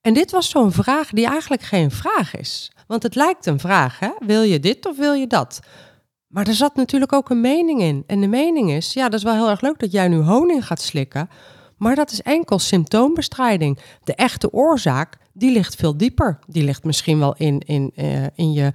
En 0.00 0.14
dit 0.14 0.30
was 0.30 0.50
zo'n 0.50 0.72
vraag 0.72 1.10
die 1.10 1.26
eigenlijk 1.26 1.62
geen 1.62 1.90
vraag 1.90 2.36
is. 2.36 2.72
Want 2.86 3.02
het 3.02 3.14
lijkt 3.14 3.46
een 3.46 3.60
vraag, 3.60 3.98
hè? 3.98 4.10
Wil 4.18 4.42
je 4.42 4.60
dit 4.60 4.86
of 4.86 4.96
wil 4.96 5.12
je 5.12 5.26
dat? 5.26 5.60
Maar 6.26 6.46
er 6.46 6.54
zat 6.54 6.74
natuurlijk 6.74 7.12
ook 7.12 7.30
een 7.30 7.40
mening 7.40 7.80
in. 7.80 8.04
En 8.06 8.20
de 8.20 8.26
mening 8.26 8.70
is, 8.70 8.92
ja, 8.92 9.08
dat 9.08 9.18
is 9.18 9.24
wel 9.24 9.34
heel 9.34 9.50
erg 9.50 9.60
leuk 9.60 9.78
dat 9.78 9.92
jij 9.92 10.08
nu 10.08 10.16
honing 10.16 10.66
gaat 10.66 10.80
slikken. 10.80 11.30
Maar 11.76 11.94
dat 11.94 12.10
is 12.10 12.22
enkel 12.22 12.58
symptoombestrijding. 12.58 13.78
De 14.04 14.14
echte 14.14 14.52
oorzaak, 14.52 15.16
die 15.32 15.52
ligt 15.52 15.74
veel 15.74 15.96
dieper. 15.96 16.38
Die 16.46 16.64
ligt 16.64 16.84
misschien 16.84 17.18
wel 17.18 17.34
in, 17.36 17.58
in, 17.58 17.92
uh, 17.96 18.26
in 18.34 18.52
je 18.52 18.72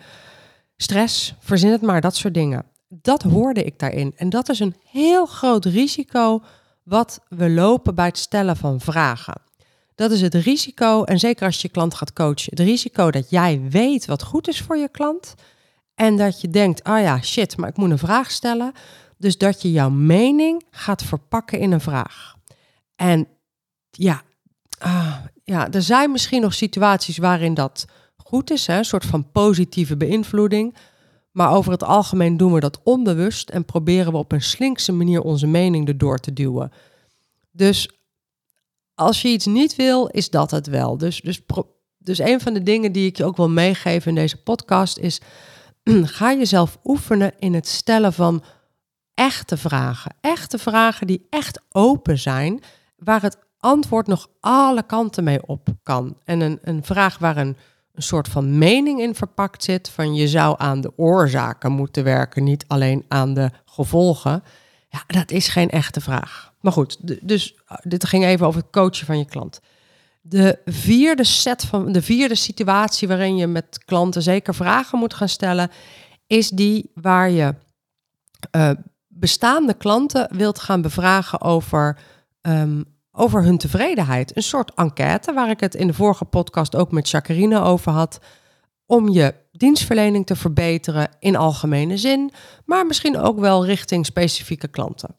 stress, 0.78 1.36
verzin 1.40 1.72
het 1.72 1.82
maar, 1.82 2.02
dat 2.02 2.16
soort 2.16 2.34
dingen. 2.34 2.66
Dat 3.02 3.22
hoorde 3.22 3.64
ik 3.64 3.80
daarin. 3.80 4.14
En 4.16 4.30
dat 4.30 4.50
is 4.50 4.60
een 4.60 4.76
heel 4.84 5.26
groot 5.26 5.66
risico 5.66 6.44
wat 6.84 7.20
we 7.28 7.50
lopen 7.50 7.96
bij 7.96 8.06
het 8.06 8.18
stellen 8.18 8.58
van 8.58 8.80
vragen. 8.80 9.42
Dat 9.96 10.12
is 10.12 10.22
het 10.22 10.34
risico, 10.34 11.04
en 11.04 11.20
zeker 11.20 11.46
als 11.46 11.62
je 11.62 11.70
klant 11.70 11.94
gaat 11.94 12.14
coachen, 12.14 12.50
het 12.50 12.60
risico 12.60 13.12
dat 13.12 13.30
jij 13.30 13.62
weet 13.70 14.06
wat 14.06 14.24
goed 14.24 14.48
is 14.48 14.62
voor 14.62 14.78
je 14.78 14.90
klant. 14.90 15.36
En 15.96 16.18
dat 16.18 16.42
je 16.42 16.50
denkt, 16.50 16.84
ah 16.84 16.96
oh 16.96 17.02
ja, 17.02 17.22
shit, 17.22 17.58
maar 17.58 17.70
ik 17.70 17.78
moet 17.78 17.92
een 17.92 17.98
vraag 17.98 18.32
stellen. 18.32 18.72
Dus 19.18 19.38
dat 19.38 19.62
je 19.62 19.72
jouw 19.72 19.90
mening 19.90 20.64
gaat 20.72 21.04
verpakken 21.04 21.60
in 21.60 21.72
een 21.72 21.82
vraag. 21.82 22.36
En 22.96 23.28
ja, 23.90 24.22
ah, 24.78 25.16
ja, 25.44 25.72
er 25.72 25.82
zijn 25.82 26.12
misschien 26.12 26.42
nog 26.42 26.54
situaties 26.54 27.18
waarin 27.18 27.54
dat 27.54 27.86
goed 28.18 28.52
is, 28.52 28.68
hè, 28.68 28.78
een 28.78 28.86
soort 28.86 29.06
van 29.06 29.32
positieve 29.32 29.98
beïnvloeding. 29.98 30.76
Maar 31.34 31.52
over 31.52 31.72
het 31.72 31.84
algemeen 31.84 32.38
doen 32.38 32.54
we 32.54 32.60
dat 32.60 32.80
onbewust 32.84 33.50
en 33.50 33.66
proberen 33.66 34.12
we 34.12 34.18
op 34.18 34.32
een 34.32 34.42
slinkse 34.42 34.92
manier 34.92 35.22
onze 35.22 35.48
mening 35.48 35.88
erdoor 35.88 36.18
te 36.18 36.34
duwen. 36.34 36.72
Dus 37.52 37.90
als 38.96 39.22
je 39.22 39.28
iets 39.28 39.46
niet 39.46 39.76
wil, 39.76 40.08
is 40.08 40.30
dat 40.30 40.52
het 40.52 40.68
wel. 40.68 40.98
Dus, 40.98 41.22
dus, 41.22 41.42
dus 41.98 42.20
een 42.20 42.42
van 42.42 42.54
de 42.54 42.64
dingen 42.64 42.92
die 42.92 43.08
ik 43.08 43.18
je 43.18 43.26
ook 43.26 43.38
wil 43.38 43.50
meegeven 43.50 44.10
in 44.10 44.16
deze 44.16 44.44
podcast 44.44 44.98
is: 44.98 45.22
ga 46.18 46.34
jezelf 46.34 46.80
oefenen 46.84 47.34
in 47.40 47.54
het 47.54 47.68
stellen 47.68 48.14
van 48.14 48.44
echte 49.14 49.58
vragen. 49.58 50.16
Echte 50.22 50.58
vragen 50.58 51.08
die 51.08 51.28
echt 51.30 51.62
open 51.72 52.20
zijn, 52.20 52.62
waar 52.96 53.22
het 53.22 53.38
antwoord 53.58 54.08
nog 54.08 54.30
alle 54.40 54.84
kanten 54.84 55.24
mee 55.24 55.48
op 55.48 55.68
kan. 55.84 56.18
En 56.24 56.42
een, 56.42 56.60
een 56.62 56.84
vraag 56.84 57.18
waar 57.18 57.38
een, 57.38 57.58
een 57.94 58.04
soort 58.04 58.28
van 58.28 58.58
mening 58.58 59.00
in 59.00 59.16
verpakt 59.16 59.64
zit: 59.64 59.90
van 59.90 60.16
je 60.16 60.28
zou 60.28 60.56
aan 60.58 60.82
de 60.82 60.92
oorzaken 60.96 61.72
moeten 61.72 62.04
werken, 62.04 62.44
niet 62.44 62.66
alleen 62.68 63.06
aan 63.08 63.34
de 63.34 63.52
gevolgen. 63.66 64.44
Ja, 64.90 65.04
dat 65.08 65.32
is 65.32 65.48
geen 65.48 65.70
echte 65.70 66.02
vraag. 66.02 66.54
Maar 66.62 66.72
goed, 66.72 66.98
dus 67.28 67.56
ah, 67.66 67.78
dit 67.82 68.06
ging 68.06 68.24
even 68.24 68.46
over 68.48 68.62
het 68.62 68.70
coachen 68.72 69.06
van 69.06 69.18
je 69.18 69.26
klant. 69.26 69.60
De 70.22 70.60
vierde 70.66 71.24
set 71.24 71.64
van 71.64 71.92
de 71.92 72.02
vierde 72.02 72.36
situatie 72.36 73.08
waarin 73.08 73.38
je 73.38 73.48
met 73.48 73.84
klanten 73.86 74.22
zeker 74.22 74.56
vragen 74.56 75.00
moet 75.00 75.14
gaan 75.14 75.30
stellen, 75.30 75.72
is 76.28 76.50
die 76.50 76.92
waar 76.94 77.30
je 77.30 77.56
uh, 78.56 78.70
bestaande 79.08 79.74
klanten 79.74 80.38
wilt 80.38 80.60
gaan 80.60 80.82
bevragen 80.82 81.42
over, 81.42 82.00
um, 82.42 82.86
over 83.16 83.44
hun 83.44 83.58
tevredenheid. 83.58 84.36
Een 84.36 84.44
soort 84.44 84.74
enquête, 84.74 85.34
waar 85.34 85.50
ik 85.50 85.60
het 85.60 85.76
in 85.76 85.88
de 85.88 85.94
vorige 85.94 86.26
podcast 86.26 86.76
ook 86.76 86.92
met 86.92 87.10
Jacqueline 87.10 87.60
over 87.60 87.92
had. 87.92 88.20
Om 88.86 89.10
je 89.10 89.34
dienstverlening 89.52 90.26
te 90.26 90.36
verbeteren 90.36 91.10
in 91.20 91.36
algemene 91.36 91.98
zin, 91.98 92.32
maar 92.66 92.86
misschien 92.86 93.18
ook 93.18 93.40
wel 93.40 93.66
richting 93.66 94.06
specifieke 94.06 94.68
klanten. 94.68 95.16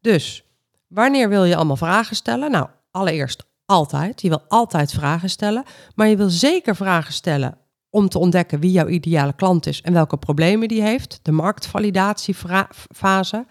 Dus 0.00 0.44
Wanneer 0.90 1.28
wil 1.28 1.44
je 1.44 1.56
allemaal 1.56 1.76
vragen 1.76 2.16
stellen? 2.16 2.50
Nou, 2.50 2.68
allereerst 2.90 3.44
altijd. 3.66 4.22
Je 4.22 4.28
wil 4.28 4.42
altijd 4.48 4.92
vragen 4.92 5.30
stellen. 5.30 5.64
Maar 5.94 6.08
je 6.08 6.16
wil 6.16 6.28
zeker 6.28 6.76
vragen 6.76 7.12
stellen 7.12 7.58
om 7.90 8.08
te 8.08 8.18
ontdekken 8.18 8.60
wie 8.60 8.70
jouw 8.70 8.86
ideale 8.86 9.32
klant 9.32 9.66
is 9.66 9.82
en 9.82 9.92
welke 9.92 10.16
problemen 10.16 10.68
die 10.68 10.82
heeft. 10.82 11.20
De 11.22 11.32
marktvalidatiefase. 11.32 13.46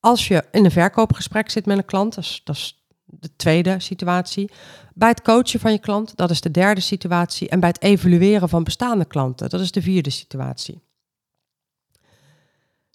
Als 0.00 0.28
je 0.28 0.44
in 0.50 0.64
een 0.64 0.70
verkoopgesprek 0.70 1.50
zit 1.50 1.66
met 1.66 1.78
een 1.78 1.84
klant, 1.84 2.18
is, 2.18 2.40
dat 2.44 2.56
is 2.56 2.83
de 3.20 3.30
tweede 3.36 3.80
situatie. 3.80 4.50
Bij 4.94 5.08
het 5.08 5.22
coachen 5.22 5.60
van 5.60 5.72
je 5.72 5.78
klant, 5.78 6.16
dat 6.16 6.30
is 6.30 6.40
de 6.40 6.50
derde 6.50 6.80
situatie. 6.80 7.48
En 7.48 7.60
bij 7.60 7.68
het 7.68 7.82
evalueren 7.82 8.48
van 8.48 8.64
bestaande 8.64 9.04
klanten, 9.04 9.48
dat 9.48 9.60
is 9.60 9.72
de 9.72 9.82
vierde 9.82 10.10
situatie. 10.10 10.82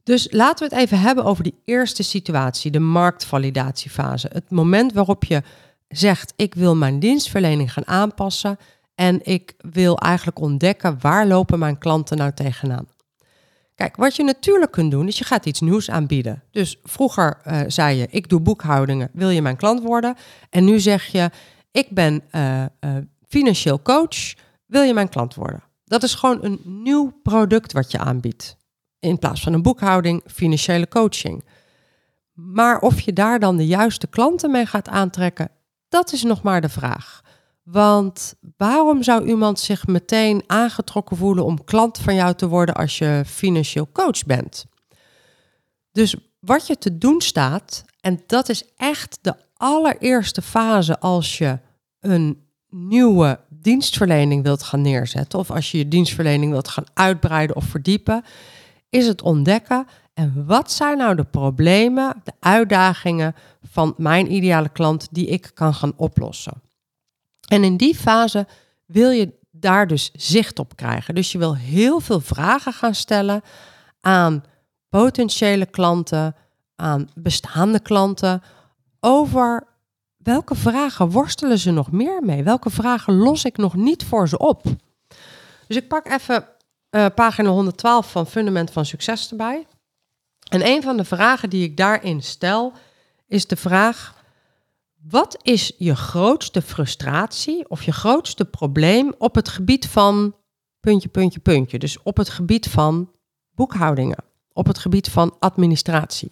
Dus 0.03 0.27
laten 0.31 0.69
we 0.69 0.75
het 0.75 0.83
even 0.83 0.99
hebben 0.99 1.23
over 1.23 1.43
die 1.43 1.61
eerste 1.65 2.03
situatie, 2.03 2.71
de 2.71 2.79
marktvalidatiefase. 2.79 4.29
Het 4.33 4.49
moment 4.49 4.93
waarop 4.93 5.23
je 5.23 5.41
zegt: 5.87 6.33
Ik 6.35 6.55
wil 6.55 6.75
mijn 6.75 6.99
dienstverlening 6.99 7.73
gaan 7.73 7.87
aanpassen 7.87 8.57
en 8.95 9.19
ik 9.23 9.53
wil 9.57 9.97
eigenlijk 9.97 10.39
ontdekken 10.39 10.97
waar 11.01 11.27
lopen 11.27 11.59
mijn 11.59 11.77
klanten 11.77 12.17
nou 12.17 12.31
tegenaan. 12.33 12.87
Kijk, 13.79 13.95
wat 13.95 14.15
je 14.15 14.23
natuurlijk 14.23 14.71
kunt 14.71 14.91
doen, 14.91 15.07
is 15.07 15.17
je 15.17 15.23
gaat 15.23 15.45
iets 15.45 15.59
nieuws 15.59 15.89
aanbieden. 15.89 16.43
Dus 16.51 16.79
vroeger 16.83 17.41
uh, 17.47 17.61
zei 17.67 17.97
je: 17.97 18.07
Ik 18.09 18.29
doe 18.29 18.39
boekhoudingen, 18.39 19.09
wil 19.13 19.29
je 19.29 19.41
mijn 19.41 19.55
klant 19.55 19.81
worden? 19.81 20.15
En 20.49 20.65
nu 20.65 20.79
zeg 20.79 21.05
je: 21.05 21.29
Ik 21.71 21.89
ben 21.89 22.23
uh, 22.31 22.61
uh, 22.61 22.95
financieel 23.27 23.81
coach, 23.81 24.33
wil 24.65 24.81
je 24.81 24.93
mijn 24.93 25.09
klant 25.09 25.35
worden? 25.35 25.63
Dat 25.83 26.03
is 26.03 26.13
gewoon 26.13 26.43
een 26.43 26.59
nieuw 26.63 27.19
product 27.23 27.71
wat 27.71 27.91
je 27.91 27.97
aanbiedt 27.97 28.57
in 28.99 29.19
plaats 29.19 29.41
van 29.41 29.53
een 29.53 29.61
boekhouding, 29.61 30.23
financiële 30.25 30.87
coaching. 30.87 31.43
Maar 32.33 32.79
of 32.79 32.99
je 32.99 33.13
daar 33.13 33.39
dan 33.39 33.57
de 33.57 33.67
juiste 33.67 34.07
klanten 34.07 34.51
mee 34.51 34.65
gaat 34.65 34.87
aantrekken, 34.87 35.51
dat 35.89 36.13
is 36.13 36.23
nog 36.23 36.41
maar 36.41 36.61
de 36.61 36.69
vraag. 36.69 37.21
Want 37.71 38.33
waarom 38.57 39.03
zou 39.03 39.25
iemand 39.25 39.59
zich 39.59 39.87
meteen 39.87 40.43
aangetrokken 40.47 41.17
voelen 41.17 41.45
om 41.45 41.63
klant 41.63 41.97
van 41.97 42.15
jou 42.15 42.33
te 42.33 42.47
worden 42.47 42.75
als 42.75 42.97
je 42.97 43.23
financieel 43.25 43.89
coach 43.91 44.25
bent? 44.25 44.65
Dus 45.91 46.15
wat 46.39 46.67
je 46.67 46.77
te 46.77 46.97
doen 46.97 47.21
staat, 47.21 47.85
en 48.01 48.23
dat 48.27 48.49
is 48.49 48.63
echt 48.77 49.19
de 49.21 49.35
allereerste 49.53 50.41
fase 50.41 50.99
als 50.99 51.37
je 51.37 51.59
een 51.99 52.47
nieuwe 52.69 53.39
dienstverlening 53.49 54.43
wilt 54.43 54.63
gaan 54.63 54.81
neerzetten, 54.81 55.39
of 55.39 55.51
als 55.51 55.71
je 55.71 55.77
je 55.77 55.87
dienstverlening 55.87 56.51
wilt 56.51 56.67
gaan 56.67 56.87
uitbreiden 56.93 57.55
of 57.55 57.65
verdiepen, 57.65 58.23
is 58.89 59.07
het 59.07 59.21
ontdekken 59.21 59.87
en 60.13 60.45
wat 60.45 60.71
zijn 60.71 60.97
nou 60.97 61.15
de 61.15 61.23
problemen, 61.23 62.21
de 62.23 62.33
uitdagingen 62.39 63.35
van 63.71 63.93
mijn 63.97 64.33
ideale 64.33 64.69
klant 64.69 65.07
die 65.11 65.27
ik 65.27 65.51
kan 65.53 65.73
gaan 65.73 65.93
oplossen. 65.95 66.67
En 67.49 67.63
in 67.63 67.77
die 67.77 67.95
fase 67.95 68.47
wil 68.85 69.09
je 69.09 69.37
daar 69.51 69.87
dus 69.87 70.11
zicht 70.13 70.59
op 70.59 70.75
krijgen. 70.75 71.15
Dus 71.15 71.31
je 71.31 71.37
wil 71.37 71.55
heel 71.55 71.99
veel 71.99 72.19
vragen 72.19 72.73
gaan 72.73 72.95
stellen 72.95 73.41
aan 74.01 74.43
potentiële 74.89 75.65
klanten, 75.65 76.35
aan 76.75 77.09
bestaande 77.15 77.79
klanten 77.79 78.43
over 78.99 79.67
welke 80.17 80.55
vragen 80.55 81.09
worstelen 81.09 81.59
ze 81.59 81.71
nog 81.71 81.91
meer 81.91 82.23
mee? 82.23 82.43
Welke 82.43 82.69
vragen 82.69 83.15
los 83.15 83.45
ik 83.45 83.57
nog 83.57 83.75
niet 83.75 84.03
voor 84.03 84.27
ze 84.27 84.37
op? 84.37 84.63
Dus 85.67 85.77
ik 85.77 85.87
pak 85.87 86.07
even 86.07 86.45
uh, 86.91 87.05
pagina 87.15 87.49
112 87.49 88.11
van 88.11 88.27
Fundament 88.27 88.71
van 88.71 88.85
Succes 88.85 89.29
erbij. 89.29 89.67
En 90.49 90.67
een 90.67 90.81
van 90.81 90.97
de 90.97 91.05
vragen 91.05 91.49
die 91.49 91.63
ik 91.63 91.77
daarin 91.77 92.23
stel 92.23 92.73
is 93.27 93.47
de 93.47 93.55
vraag: 93.55 94.18
wat 95.01 95.37
is 95.41 95.73
je 95.77 95.95
grootste 95.95 96.61
frustratie 96.61 97.69
of 97.69 97.83
je 97.83 97.91
grootste 97.91 98.45
probleem 98.45 99.13
op 99.17 99.35
het 99.35 99.49
gebied 99.49 99.87
van 99.87 100.35
puntje, 100.79 101.09
puntje, 101.09 101.39
puntje? 101.39 101.79
Dus 101.79 102.01
op 102.03 102.17
het 102.17 102.29
gebied 102.29 102.67
van 102.67 103.11
boekhoudingen, 103.55 104.23
op 104.53 104.67
het 104.67 104.77
gebied 104.77 105.09
van 105.09 105.35
administratie. 105.39 106.31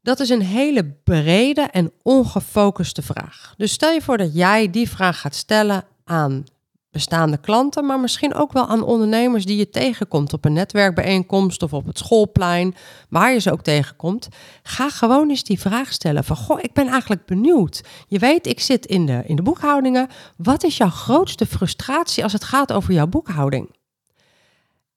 Dat 0.00 0.20
is 0.20 0.28
een 0.28 0.42
hele 0.42 0.84
brede 1.04 1.60
en 1.60 1.92
ongefocuste 2.02 3.02
vraag. 3.02 3.54
Dus 3.56 3.72
stel 3.72 3.92
je 3.92 4.02
voor 4.02 4.16
dat 4.16 4.34
jij 4.34 4.70
die 4.70 4.88
vraag 4.88 5.20
gaat 5.20 5.34
stellen 5.34 5.84
aan 6.04 6.44
bestaande 6.90 7.38
klanten, 7.38 7.86
maar 7.86 8.00
misschien 8.00 8.34
ook 8.34 8.52
wel 8.52 8.66
aan 8.66 8.82
ondernemers 8.82 9.44
die 9.44 9.56
je 9.56 9.70
tegenkomt 9.70 10.32
op 10.32 10.44
een 10.44 10.52
netwerkbijeenkomst 10.52 11.62
of 11.62 11.72
op 11.72 11.86
het 11.86 11.98
schoolplein, 11.98 12.74
waar 13.08 13.32
je 13.32 13.38
ze 13.38 13.52
ook 13.52 13.62
tegenkomt. 13.62 14.28
Ga 14.62 14.90
gewoon 14.90 15.28
eens 15.28 15.44
die 15.44 15.60
vraag 15.60 15.92
stellen 15.92 16.24
van, 16.24 16.36
goh, 16.36 16.58
ik 16.62 16.72
ben 16.72 16.86
eigenlijk 16.86 17.24
benieuwd. 17.24 17.84
Je 18.06 18.18
weet, 18.18 18.46
ik 18.46 18.60
zit 18.60 18.86
in 18.86 19.06
de, 19.06 19.22
in 19.26 19.36
de 19.36 19.42
boekhoudingen. 19.42 20.08
Wat 20.36 20.64
is 20.64 20.76
jouw 20.76 20.90
grootste 20.90 21.46
frustratie 21.46 22.22
als 22.22 22.32
het 22.32 22.44
gaat 22.44 22.72
over 22.72 22.94
jouw 22.94 23.06
boekhouding? 23.06 23.76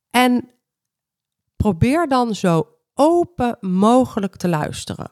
En 0.10 0.50
probeer 1.56 2.08
dan 2.08 2.36
zo 2.36 2.68
open 2.94 3.58
mogelijk 3.60 4.36
te 4.36 4.48
luisteren. 4.48 5.12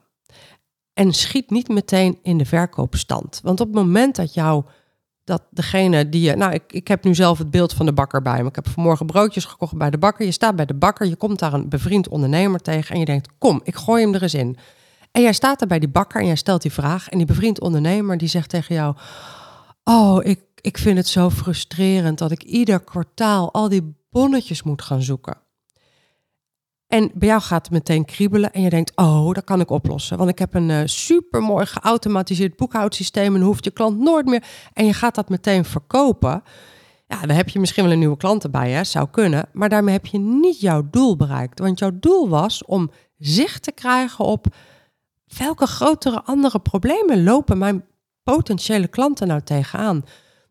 En 0.94 1.14
schiet 1.14 1.50
niet 1.50 1.68
meteen 1.68 2.20
in 2.22 2.38
de 2.38 2.46
verkoopstand. 2.46 3.40
Want 3.44 3.60
op 3.60 3.68
het 3.68 3.76
moment 3.76 4.16
dat 4.16 4.34
jou 4.34 4.64
dat 5.30 5.44
degene 5.50 6.10
die 6.10 6.22
je. 6.22 6.36
Nou, 6.36 6.54
ik, 6.54 6.64
ik 6.68 6.88
heb 6.88 7.04
nu 7.04 7.16
zelf 7.16 7.38
het 7.38 7.52
beeld 7.52 7.74
van 7.74 7.86
de 7.86 7.94
bakker 7.94 8.22
bij 8.22 8.42
me. 8.42 8.50
Ik 8.50 8.56
heb 8.56 8.70
vanmorgen 8.70 9.06
broodjes 9.06 9.46
gekocht 9.46 9.78
bij 9.78 9.90
de 9.90 9.98
bakker. 9.98 10.26
Je 10.26 10.32
staat 10.32 10.56
bij 10.56 10.66
de 10.66 10.74
bakker, 10.74 11.08
je 11.08 11.16
komt 11.16 11.40
daar 11.40 11.54
een 11.54 11.70
bevriend 11.70 12.08
ondernemer 12.08 12.60
tegen 12.60 12.94
en 12.94 13.00
je 13.00 13.06
denkt: 13.06 13.30
kom, 13.38 13.62
ik 13.64 13.76
gooi 13.76 14.04
hem 14.04 14.14
er 14.14 14.22
eens 14.22 14.34
in. 14.34 14.58
En 15.12 15.22
jij 15.22 15.34
staat 15.34 15.60
daar 15.60 15.68
bij 15.68 15.80
die 15.80 15.90
bakker 15.90 16.22
en 16.22 16.28
jij 16.28 16.36
stelt 16.36 16.62
die 16.62 16.72
vraag. 16.72 17.10
En 17.10 17.18
die 17.18 17.28
bevriend 17.28 17.62
ondernemer 17.62 18.18
die 18.18 18.28
zegt 18.28 18.50
tegen 18.50 18.76
jou: 18.76 18.96
Oh, 19.84 20.26
ik, 20.26 20.40
ik 20.62 20.78
vind 20.78 20.98
het 20.98 21.08
zo 21.08 21.30
frustrerend 21.30 22.18
dat 22.18 22.32
ik 22.32 22.44
ieder 22.44 22.84
kwartaal 22.84 23.54
al 23.54 23.70
die 23.70 23.96
bonnetjes 24.10 24.64
moet 24.64 24.82
gaan 24.82 25.02
zoeken. 25.02 25.38
En 26.89 27.12
bij 27.13 27.27
jou 27.27 27.41
gaat 27.41 27.63
het 27.63 27.72
meteen 27.72 28.05
kriebelen 28.05 28.53
en 28.53 28.62
je 28.62 28.69
denkt, 28.69 28.91
oh, 28.96 29.34
dat 29.34 29.43
kan 29.43 29.60
ik 29.60 29.69
oplossen. 29.69 30.17
Want 30.17 30.29
ik 30.29 30.39
heb 30.39 30.53
een 30.53 30.69
uh, 30.69 30.81
supermooi 30.86 31.65
geautomatiseerd 31.65 32.55
boekhoudsysteem 32.55 33.36
en 33.36 33.41
hoeft 33.41 33.63
je 33.63 33.72
klant 33.72 34.00
nooit 34.00 34.25
meer. 34.25 34.43
En 34.74 34.86
je 34.86 34.93
gaat 34.93 35.15
dat 35.15 35.29
meteen 35.29 35.65
verkopen. 35.65 36.43
Ja, 37.08 37.22
dan 37.22 37.36
heb 37.36 37.50
je 37.50 37.60
misschien 37.60 37.84
wel 37.84 37.91
een 37.91 38.00
nieuwe 38.00 38.17
klant 38.17 38.43
erbij, 38.43 38.72
hè? 38.72 38.84
zou 38.84 39.08
kunnen. 39.12 39.50
Maar 39.53 39.69
daarmee 39.69 39.93
heb 39.93 40.05
je 40.05 40.17
niet 40.17 40.60
jouw 40.60 40.88
doel 40.91 41.15
bereikt. 41.15 41.60
Want 41.60 41.79
jouw 41.79 41.91
doel 42.00 42.29
was 42.29 42.65
om 42.65 42.91
zicht 43.17 43.63
te 43.63 43.72
krijgen 43.72 44.25
op 44.25 44.48
welke 45.38 45.65
grotere 45.67 46.24
andere 46.24 46.60
problemen 46.60 47.24
lopen 47.24 47.58
mijn 47.58 47.86
potentiële 48.24 48.88
klanten 48.88 49.27
nou 49.27 49.41
tegenaan. 49.41 50.03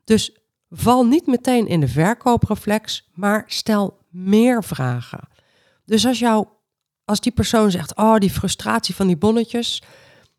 Dus 0.05 0.37
val 0.71 1.05
niet 1.05 1.27
meteen 1.27 1.67
in 1.67 1.81
de 1.81 1.89
verkoopreflex, 1.89 3.09
maar 3.15 3.45
stel 3.47 3.99
meer 4.11 4.65
vragen. 4.65 5.29
Dus 5.89 6.07
als, 6.07 6.19
jou, 6.19 6.47
als 7.05 7.21
die 7.21 7.33
persoon 7.33 7.71
zegt, 7.71 7.97
oh, 7.97 8.17
die 8.17 8.31
frustratie 8.31 8.95
van 8.95 9.07
die 9.07 9.17
bonnetjes, 9.17 9.83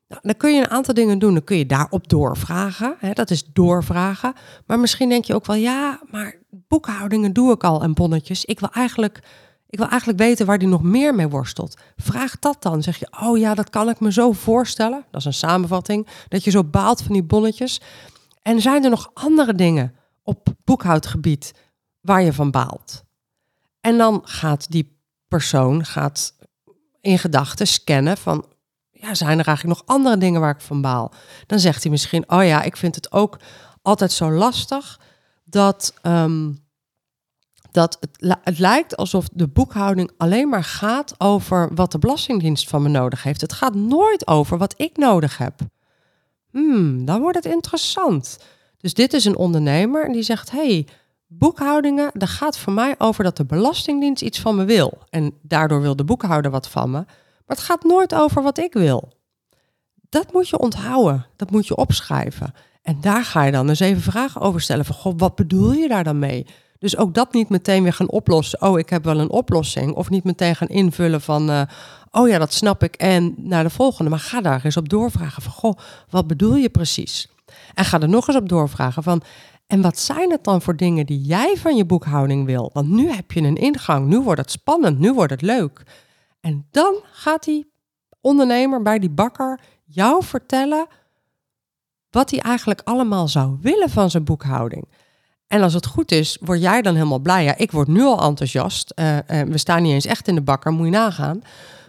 nou, 0.07 0.21
dan 0.23 0.37
kun 0.37 0.55
je 0.55 0.61
een 0.61 0.69
aantal 0.69 0.93
dingen 0.93 1.19
doen. 1.19 1.33
Dan 1.33 1.43
kun 1.43 1.57
je 1.57 1.65
daarop 1.65 2.09
doorvragen. 2.09 2.95
Hè, 2.99 3.13
dat 3.13 3.31
is 3.31 3.45
doorvragen. 3.53 4.33
Maar 4.65 4.79
misschien 4.79 5.09
denk 5.09 5.25
je 5.25 5.33
ook 5.35 5.45
wel, 5.45 5.55
ja, 5.55 6.01
maar 6.11 6.35
boekhoudingen 6.49 7.33
doe 7.33 7.51
ik 7.53 7.63
al 7.63 7.81
en 7.81 7.93
bonnetjes. 7.93 8.45
Ik 8.45 8.59
wil 8.59 8.69
eigenlijk, 8.71 9.19
ik 9.69 9.77
wil 9.77 9.87
eigenlijk 9.87 10.19
weten 10.19 10.45
waar 10.45 10.57
die 10.57 10.67
nog 10.67 10.83
meer 10.83 11.15
mee 11.15 11.27
worstelt. 11.27 11.79
Vraag 11.95 12.39
dat 12.39 12.61
dan. 12.61 12.83
Zeg 12.83 12.97
je, 12.97 13.07
oh 13.19 13.37
ja, 13.37 13.53
dat 13.53 13.69
kan 13.69 13.89
ik 13.89 13.99
me 13.99 14.11
zo 14.11 14.31
voorstellen. 14.31 15.05
Dat 15.11 15.19
is 15.19 15.25
een 15.25 15.33
samenvatting. 15.33 16.07
Dat 16.27 16.43
je 16.43 16.51
zo 16.51 16.63
baalt 16.63 17.01
van 17.01 17.13
die 17.13 17.23
bonnetjes. 17.23 17.81
En 18.41 18.61
zijn 18.61 18.83
er 18.83 18.89
nog 18.89 19.11
andere 19.13 19.55
dingen 19.55 19.95
op 20.23 20.47
boekhoudgebied 20.63 21.53
waar 22.01 22.21
je 22.21 22.33
van 22.33 22.51
baalt? 22.51 23.03
En 23.81 23.97
dan 23.97 24.21
gaat 24.23 24.71
die 24.71 24.98
persoon 25.29 25.85
gaat 25.85 26.33
in 27.01 27.19
gedachten 27.19 27.67
scannen 27.67 28.17
van, 28.17 28.45
ja, 28.91 29.13
zijn 29.13 29.39
er 29.39 29.47
eigenlijk 29.47 29.79
nog 29.79 29.95
andere 29.95 30.17
dingen 30.17 30.41
waar 30.41 30.55
ik 30.55 30.61
van 30.61 30.81
baal? 30.81 31.13
Dan 31.45 31.59
zegt 31.59 31.83
hij 31.83 31.91
misschien, 31.91 32.31
oh 32.31 32.45
ja, 32.45 32.61
ik 32.61 32.77
vind 32.77 32.95
het 32.95 33.11
ook 33.11 33.37
altijd 33.81 34.11
zo 34.11 34.31
lastig 34.31 34.99
dat, 35.43 35.93
um, 36.03 36.59
dat 37.71 37.97
het, 37.99 38.37
het 38.43 38.59
lijkt 38.59 38.97
alsof 38.97 39.29
de 39.33 39.47
boekhouding 39.47 40.11
alleen 40.17 40.49
maar 40.49 40.63
gaat 40.63 41.15
over 41.17 41.75
wat 41.75 41.91
de 41.91 41.99
Belastingdienst 41.99 42.69
van 42.69 42.81
me 42.81 42.89
nodig 42.89 43.23
heeft. 43.23 43.41
Het 43.41 43.53
gaat 43.53 43.75
nooit 43.75 44.27
over 44.27 44.57
wat 44.57 44.73
ik 44.77 44.97
nodig 44.97 45.37
heb. 45.37 45.59
Hmm, 46.51 47.05
dan 47.05 47.21
wordt 47.21 47.43
het 47.43 47.53
interessant. 47.53 48.39
Dus 48.77 48.93
dit 48.93 49.13
is 49.13 49.25
een 49.25 49.37
ondernemer 49.37 50.05
en 50.05 50.11
die 50.11 50.23
zegt: 50.23 50.51
hey, 50.51 50.87
boekhoudingen, 51.31 52.11
daar 52.13 52.27
gaat 52.27 52.57
voor 52.57 52.73
mij 52.73 52.95
over 52.97 53.23
dat 53.23 53.37
de 53.37 53.45
Belastingdienst 53.45 54.21
iets 54.21 54.39
van 54.39 54.55
me 54.55 54.65
wil. 54.65 54.97
En 55.09 55.33
daardoor 55.41 55.81
wil 55.81 55.95
de 55.95 56.03
boekhouder 56.03 56.51
wat 56.51 56.67
van 56.67 56.91
me. 56.91 56.97
Maar 56.97 57.57
het 57.57 57.59
gaat 57.59 57.83
nooit 57.83 58.15
over 58.15 58.43
wat 58.43 58.57
ik 58.57 58.73
wil. 58.73 59.13
Dat 60.09 60.33
moet 60.33 60.49
je 60.49 60.59
onthouden. 60.59 61.25
Dat 61.35 61.51
moet 61.51 61.67
je 61.67 61.75
opschrijven. 61.75 62.53
En 62.81 62.97
daar 63.01 63.23
ga 63.23 63.43
je 63.43 63.51
dan 63.51 63.69
eens 63.69 63.79
even 63.79 64.01
vragen 64.01 64.41
over 64.41 64.61
stellen. 64.61 64.85
Van, 64.85 64.95
goh, 64.95 65.13
wat 65.17 65.35
bedoel 65.35 65.73
je 65.73 65.87
daar 65.87 66.03
dan 66.03 66.19
mee? 66.19 66.45
Dus 66.79 66.97
ook 66.97 67.13
dat 67.13 67.33
niet 67.33 67.49
meteen 67.49 67.83
weer 67.83 67.93
gaan 67.93 68.09
oplossen. 68.09 68.61
Oh, 68.61 68.79
ik 68.79 68.89
heb 68.89 69.03
wel 69.03 69.19
een 69.19 69.29
oplossing. 69.29 69.93
Of 69.93 70.09
niet 70.09 70.23
meteen 70.23 70.55
gaan 70.55 70.67
invullen 70.67 71.21
van... 71.21 71.49
Uh, 71.49 71.61
oh 72.11 72.27
ja, 72.27 72.37
dat 72.37 72.53
snap 72.53 72.83
ik. 72.83 72.95
En 72.95 73.33
naar 73.37 73.63
de 73.63 73.69
volgende. 73.69 74.09
Maar 74.09 74.19
ga 74.19 74.41
daar 74.41 74.65
eens 74.65 74.77
op 74.77 74.89
doorvragen 74.89 75.41
van... 75.41 75.51
Goh, 75.51 75.77
wat 76.09 76.27
bedoel 76.27 76.55
je 76.55 76.69
precies? 76.69 77.27
En 77.73 77.85
ga 77.85 77.99
er 77.99 78.09
nog 78.09 78.27
eens 78.27 78.37
op 78.37 78.49
doorvragen 78.49 79.03
van... 79.03 79.21
En 79.69 79.81
wat 79.81 79.99
zijn 79.99 80.31
het 80.31 80.43
dan 80.43 80.61
voor 80.61 80.75
dingen 80.75 81.05
die 81.05 81.21
jij 81.21 81.57
van 81.57 81.75
je 81.75 81.85
boekhouding 81.85 82.45
wil? 82.45 82.69
Want 82.73 82.89
nu 82.89 83.09
heb 83.09 83.31
je 83.31 83.41
een 83.41 83.55
ingang, 83.55 84.07
nu 84.07 84.19
wordt 84.19 84.41
het 84.41 84.51
spannend, 84.51 84.99
nu 84.99 85.13
wordt 85.13 85.31
het 85.31 85.41
leuk. 85.41 85.83
En 86.41 86.67
dan 86.71 86.95
gaat 87.11 87.43
die 87.43 87.71
ondernemer 88.21 88.81
bij 88.81 88.99
die 88.99 89.09
bakker 89.09 89.59
jou 89.85 90.23
vertellen 90.23 90.87
wat 92.09 92.29
hij 92.29 92.39
eigenlijk 92.39 92.81
allemaal 92.83 93.27
zou 93.27 93.57
willen 93.61 93.89
van 93.89 94.09
zijn 94.09 94.23
boekhouding. 94.23 94.87
En 95.47 95.61
als 95.61 95.73
het 95.73 95.85
goed 95.85 96.11
is, 96.11 96.37
word 96.41 96.61
jij 96.61 96.81
dan 96.81 96.95
helemaal 96.95 97.19
blij. 97.19 97.43
Ja, 97.43 97.57
ik 97.57 97.71
word 97.71 97.87
nu 97.87 98.01
al 98.01 98.21
enthousiast. 98.21 98.93
Uh, 98.95 99.17
we 99.25 99.57
staan 99.57 99.81
niet 99.81 99.93
eens 99.93 100.05
echt 100.05 100.27
in 100.27 100.35
de 100.35 100.41
bakker, 100.41 100.71
moet 100.71 100.85
je 100.85 100.91
nagaan. 100.91 101.41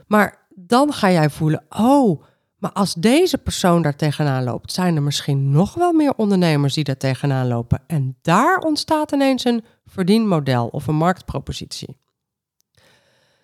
Maar 0.06 0.46
dan 0.54 0.92
ga 0.92 1.10
jij 1.10 1.30
voelen, 1.30 1.64
oh, 1.68 2.22
maar 2.60 2.72
als 2.72 2.94
deze 2.94 3.38
persoon 3.38 3.82
daar 3.82 3.96
tegenaan 3.96 4.44
loopt, 4.44 4.72
zijn 4.72 4.96
er 4.96 5.02
misschien 5.02 5.50
nog 5.50 5.74
wel 5.74 5.92
meer 5.92 6.12
ondernemers 6.16 6.74
die 6.74 6.84
daar 6.84 6.96
tegenaan 6.96 7.48
lopen. 7.48 7.82
En 7.86 8.16
daar 8.22 8.58
ontstaat 8.58 9.12
ineens 9.12 9.44
een 9.44 9.64
verdienmodel 9.86 10.66
of 10.66 10.86
een 10.86 10.94
marktpropositie. 10.94 11.96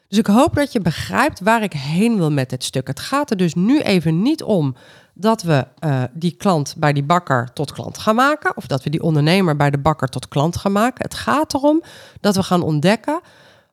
Dus 0.08 0.18
ik 0.18 0.26
hoop 0.26 0.54
dat 0.54 0.72
je 0.72 0.80
begrijpt 0.80 1.40
waar 1.40 1.62
ik 1.62 1.72
heen 1.72 2.16
wil 2.16 2.30
met 2.30 2.50
dit 2.50 2.64
stuk. 2.64 2.86
Het 2.86 3.00
gaat 3.00 3.30
er 3.30 3.36
dus 3.36 3.54
nu 3.54 3.80
even 3.80 4.22
niet 4.22 4.42
om 4.42 4.76
dat 5.14 5.42
we 5.42 5.66
uh, 5.84 6.02
die 6.12 6.36
klant 6.36 6.74
bij 6.78 6.92
die 6.92 7.02
bakker 7.02 7.52
tot 7.52 7.72
klant 7.72 7.98
gaan 7.98 8.14
maken. 8.14 8.56
Of 8.56 8.66
dat 8.66 8.82
we 8.82 8.90
die 8.90 9.02
ondernemer 9.02 9.56
bij 9.56 9.70
de 9.70 9.78
bakker 9.78 10.08
tot 10.08 10.28
klant 10.28 10.56
gaan 10.56 10.72
maken. 10.72 11.04
Het 11.04 11.14
gaat 11.14 11.54
erom 11.54 11.82
dat 12.20 12.36
we 12.36 12.42
gaan 12.42 12.62
ontdekken 12.62 13.20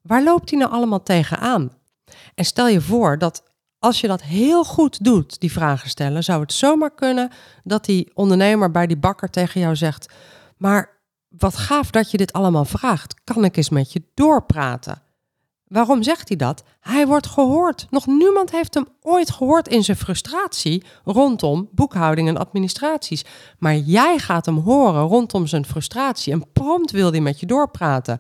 waar 0.02 0.24
loopt 0.24 0.50
hij 0.50 0.60
nou 0.60 0.72
allemaal 0.72 1.04
tegenaan. 1.04 1.72
En 2.36 2.46
stel 2.46 2.68
je 2.68 2.82
voor 2.82 3.18
dat 3.18 3.44
als 3.84 4.02
je 4.02 4.08
dat 4.08 4.22
heel 4.22 4.64
goed 4.64 5.04
doet, 5.04 5.40
die 5.40 5.52
vragen 5.52 5.90
stellen, 5.90 6.24
zou 6.24 6.42
het 6.42 6.54
zomaar 6.54 6.94
kunnen 6.96 7.32
dat 7.64 7.86
die 7.86 8.12
ondernemer 8.14 8.72
bij 8.72 8.88
die 8.88 8.98
bakker 8.98 9.30
tegen 9.30 9.62
jou 9.62 9.76
zegt: 9.76 10.14
Maar 10.58 11.02
wat 11.30 11.58
gaaf 11.58 11.92
dat 11.92 12.12
je 12.12 12.18
dit 12.18 12.34
allemaal 12.34 12.66
vraagt. 12.66 13.16
Kan 13.24 13.44
ik 13.44 13.58
eens 13.58 13.70
met 13.70 13.94
je 13.94 14.04
doorpraten? 14.14 15.02
Waarom 15.68 16.04
zegt 16.04 16.28
hij 16.28 16.38
dat? 16.38 16.64
Hij 16.80 17.08
wordt 17.08 17.28
gehoord. 17.28 17.88
Nog 17.90 18.06
niemand 18.06 18.52
heeft 18.52 18.74
hem 18.74 18.88
ooit 19.02 19.32
gehoord 19.32 19.68
in 19.68 19.84
zijn 19.84 19.98
frustratie 19.98 20.84
rondom 21.04 21.70
boekhouding 21.72 22.28
en 22.28 22.38
administraties. 22.38 23.26
Maar 23.58 23.76
jij 23.76 24.18
gaat 24.18 24.46
hem 24.46 24.58
horen 24.58 25.02
rondom 25.02 25.48
zijn 25.48 25.66
frustratie 25.66 26.34
en 26.34 26.52
prompt 26.54 26.92
wil 26.92 27.12
hij 27.12 27.22
met 27.22 27.40
je 27.40 27.46
doorpraten. 27.46 28.20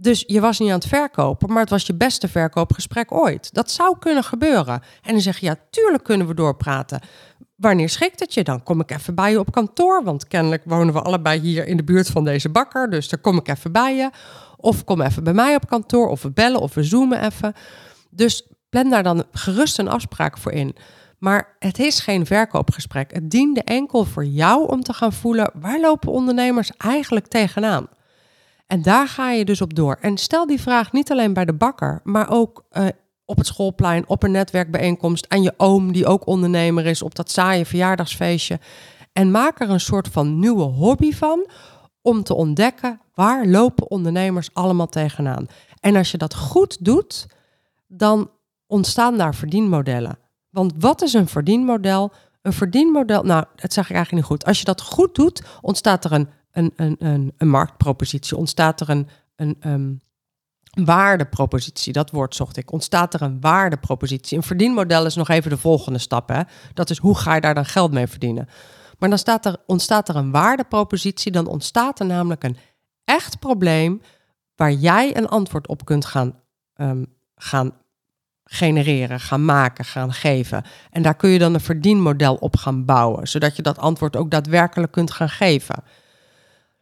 Dus 0.00 0.24
je 0.26 0.40
was 0.40 0.58
niet 0.58 0.68
aan 0.68 0.74
het 0.74 0.86
verkopen, 0.86 1.52
maar 1.52 1.60
het 1.60 1.70
was 1.70 1.86
je 1.86 1.94
beste 1.94 2.28
verkoopgesprek 2.28 3.12
ooit. 3.12 3.54
Dat 3.54 3.70
zou 3.70 3.98
kunnen 3.98 4.24
gebeuren. 4.24 4.82
En 5.02 5.12
dan 5.12 5.20
zeg 5.20 5.38
je, 5.38 5.46
ja, 5.46 5.56
tuurlijk 5.70 6.04
kunnen 6.04 6.26
we 6.26 6.34
doorpraten. 6.34 7.00
Wanneer 7.56 7.88
schikt 7.88 8.20
het 8.20 8.34
je? 8.34 8.44
Dan 8.44 8.62
kom 8.62 8.80
ik 8.80 8.90
even 8.90 9.14
bij 9.14 9.30
je 9.30 9.38
op 9.38 9.52
kantoor, 9.52 10.04
want 10.04 10.28
kennelijk 10.28 10.62
wonen 10.64 10.94
we 10.94 11.02
allebei 11.02 11.40
hier 11.40 11.66
in 11.66 11.76
de 11.76 11.84
buurt 11.84 12.10
van 12.10 12.24
deze 12.24 12.48
bakker. 12.48 12.90
Dus 12.90 13.08
daar 13.08 13.20
kom 13.20 13.36
ik 13.36 13.48
even 13.48 13.72
bij 13.72 13.96
je. 13.96 14.10
Of 14.56 14.84
kom 14.84 15.00
even 15.00 15.24
bij 15.24 15.32
mij 15.32 15.54
op 15.54 15.68
kantoor, 15.68 16.08
of 16.08 16.22
we 16.22 16.30
bellen, 16.30 16.60
of 16.60 16.74
we 16.74 16.82
zoomen 16.82 17.24
even. 17.24 17.52
Dus 18.10 18.48
plan 18.68 18.90
daar 18.90 19.02
dan 19.02 19.24
gerust 19.32 19.78
een 19.78 19.88
afspraak 19.88 20.38
voor 20.38 20.52
in. 20.52 20.76
Maar 21.18 21.56
het 21.58 21.78
is 21.78 22.00
geen 22.00 22.26
verkoopgesprek. 22.26 23.12
Het 23.12 23.30
diende 23.30 23.62
enkel 23.62 24.04
voor 24.04 24.24
jou 24.24 24.68
om 24.68 24.82
te 24.82 24.92
gaan 24.92 25.12
voelen 25.12 25.50
waar 25.54 25.80
lopen 25.80 26.12
ondernemers 26.12 26.70
eigenlijk 26.76 27.26
tegenaan. 27.26 27.88
En 28.70 28.82
daar 28.82 29.08
ga 29.08 29.30
je 29.30 29.44
dus 29.44 29.60
op 29.60 29.74
door. 29.74 29.98
En 30.00 30.18
stel 30.18 30.46
die 30.46 30.60
vraag 30.60 30.92
niet 30.92 31.10
alleen 31.10 31.32
bij 31.32 31.44
de 31.44 31.52
bakker, 31.52 32.00
maar 32.04 32.30
ook 32.30 32.64
uh, 32.72 32.86
op 33.24 33.36
het 33.36 33.46
schoolplein, 33.46 34.08
op 34.08 34.22
een 34.22 34.30
netwerkbijeenkomst, 34.30 35.28
aan 35.28 35.42
je 35.42 35.54
oom 35.56 35.92
die 35.92 36.06
ook 36.06 36.26
ondernemer 36.26 36.86
is, 36.86 37.02
op 37.02 37.14
dat 37.14 37.30
saaie 37.30 37.66
verjaardagsfeestje. 37.66 38.58
En 39.12 39.30
maak 39.30 39.60
er 39.60 39.70
een 39.70 39.80
soort 39.80 40.08
van 40.08 40.38
nieuwe 40.38 40.62
hobby 40.62 41.12
van 41.12 41.46
om 42.02 42.22
te 42.22 42.34
ontdekken 42.34 43.00
waar 43.14 43.46
lopen 43.46 43.90
ondernemers 43.90 44.50
allemaal 44.52 44.88
tegenaan. 44.88 45.46
En 45.80 45.96
als 45.96 46.10
je 46.10 46.18
dat 46.18 46.34
goed 46.34 46.84
doet, 46.84 47.26
dan 47.86 48.30
ontstaan 48.66 49.18
daar 49.18 49.34
verdienmodellen. 49.34 50.18
Want 50.50 50.72
wat 50.78 51.02
is 51.02 51.12
een 51.12 51.28
verdienmodel? 51.28 52.12
Een 52.42 52.52
verdienmodel, 52.52 53.22
nou, 53.22 53.44
dat 53.54 53.72
zeg 53.72 53.90
ik 53.90 53.96
eigenlijk 53.96 54.28
niet 54.28 54.32
goed. 54.36 54.48
Als 54.48 54.58
je 54.58 54.64
dat 54.64 54.80
goed 54.80 55.14
doet, 55.14 55.42
ontstaat 55.60 56.04
er 56.04 56.12
een, 56.12 56.28
een, 56.52 56.72
een, 56.76 56.96
een, 56.98 57.32
een 57.36 57.48
marktpropositie, 57.48 58.36
ontstaat 58.36 58.80
er 58.80 58.90
een, 58.90 59.08
een, 59.36 59.56
um, 59.66 60.00
waardepropositie. 60.84 61.92
Dat 61.92 62.10
woord 62.10 62.34
zocht 62.34 62.56
ik. 62.56 62.72
Ontstaat 62.72 63.14
er 63.14 63.22
een 63.22 63.40
waardepropositie? 63.40 64.36
Een 64.36 64.42
verdienmodel 64.42 65.06
is 65.06 65.14
nog 65.14 65.28
even 65.28 65.50
de 65.50 65.56
volgende 65.56 65.98
stap. 65.98 66.28
Hè? 66.28 66.40
Dat 66.74 66.90
is 66.90 66.98
hoe 66.98 67.16
ga 67.16 67.34
je 67.34 67.40
daar 67.40 67.54
dan 67.54 67.64
geld 67.64 67.92
mee 67.92 68.06
verdienen? 68.06 68.48
Maar 68.98 69.08
dan 69.08 69.18
staat 69.18 69.46
er, 69.46 69.56
ontstaat 69.66 70.08
er 70.08 70.16
een 70.16 70.30
waardepropositie, 70.30 71.32
dan 71.32 71.46
ontstaat 71.46 72.00
er 72.00 72.06
namelijk 72.06 72.44
een 72.44 72.56
echt 73.04 73.38
probleem 73.38 74.02
waar 74.54 74.72
jij 74.72 75.16
een 75.16 75.28
antwoord 75.28 75.68
op 75.68 75.84
kunt 75.84 76.04
gaan, 76.04 76.40
um, 76.76 77.06
gaan 77.34 77.72
genereren, 78.44 79.20
gaan 79.20 79.44
maken, 79.44 79.84
gaan 79.84 80.12
geven. 80.12 80.64
En 80.90 81.02
daar 81.02 81.14
kun 81.14 81.30
je 81.30 81.38
dan 81.38 81.54
een 81.54 81.60
verdienmodel 81.60 82.34
op 82.34 82.56
gaan 82.56 82.84
bouwen, 82.84 83.28
zodat 83.28 83.56
je 83.56 83.62
dat 83.62 83.78
antwoord 83.78 84.16
ook 84.16 84.30
daadwerkelijk 84.30 84.92
kunt 84.92 85.10
gaan 85.10 85.28
geven. 85.28 85.82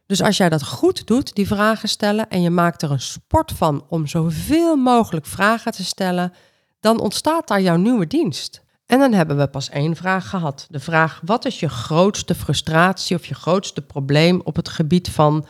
Dus 0.09 0.23
als 0.23 0.37
jij 0.37 0.49
dat 0.49 0.64
goed 0.64 1.07
doet, 1.07 1.35
die 1.35 1.47
vragen 1.47 1.88
stellen, 1.88 2.29
en 2.29 2.42
je 2.42 2.51
maakt 2.51 2.83
er 2.83 2.90
een 2.90 3.01
sport 3.01 3.53
van 3.53 3.85
om 3.88 4.07
zoveel 4.07 4.77
mogelijk 4.77 5.27
vragen 5.27 5.73
te 5.73 5.85
stellen, 5.85 6.33
dan 6.81 7.01
ontstaat 7.01 7.49
daar 7.49 7.61
jouw 7.61 7.77
nieuwe 7.77 8.07
dienst. 8.07 8.62
En 8.87 8.99
dan 8.99 9.12
hebben 9.12 9.37
we 9.37 9.49
pas 9.49 9.68
één 9.68 9.97
vraag 9.97 10.29
gehad. 10.29 10.66
De 10.71 10.81
vraag: 10.81 11.21
wat 11.25 11.44
is 11.44 11.61
je 11.61 11.68
grootste 11.68 12.35
frustratie 12.35 13.16
of 13.16 13.27
je 13.27 13.35
grootste 13.35 13.83
probleem 13.83 14.40
op 14.44 14.57
het 14.57 14.68
gebied 14.68 15.11
van 15.11 15.47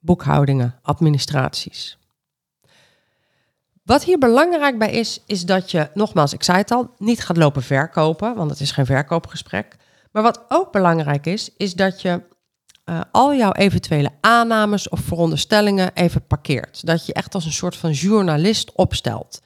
boekhoudingen, 0.00 0.78
administraties? 0.82 1.98
Wat 3.82 4.04
hier 4.04 4.18
belangrijk 4.18 4.78
bij 4.78 4.92
is, 4.92 5.22
is 5.26 5.44
dat 5.44 5.70
je, 5.70 5.90
nogmaals, 5.94 6.32
ik 6.32 6.42
zei 6.42 6.58
het 6.58 6.70
al, 6.70 6.94
niet 6.98 7.24
gaat 7.24 7.36
lopen 7.36 7.62
verkopen, 7.62 8.34
want 8.34 8.50
het 8.50 8.60
is 8.60 8.70
geen 8.70 8.86
verkoopgesprek. 8.86 9.76
Maar 10.12 10.22
wat 10.22 10.44
ook 10.48 10.72
belangrijk 10.72 11.26
is, 11.26 11.50
is 11.56 11.74
dat 11.74 12.02
je 12.02 12.22
uh, 12.90 13.00
al 13.10 13.34
jouw 13.34 13.52
eventuele 13.52 14.10
aannames 14.20 14.88
of 14.88 15.00
veronderstellingen 15.00 15.90
even 15.94 16.26
parkeert. 16.26 16.86
Dat 16.86 17.06
je 17.06 17.12
echt 17.12 17.34
als 17.34 17.44
een 17.44 17.52
soort 17.52 17.76
van 17.76 17.90
journalist 17.90 18.72
opstelt. 18.72 19.40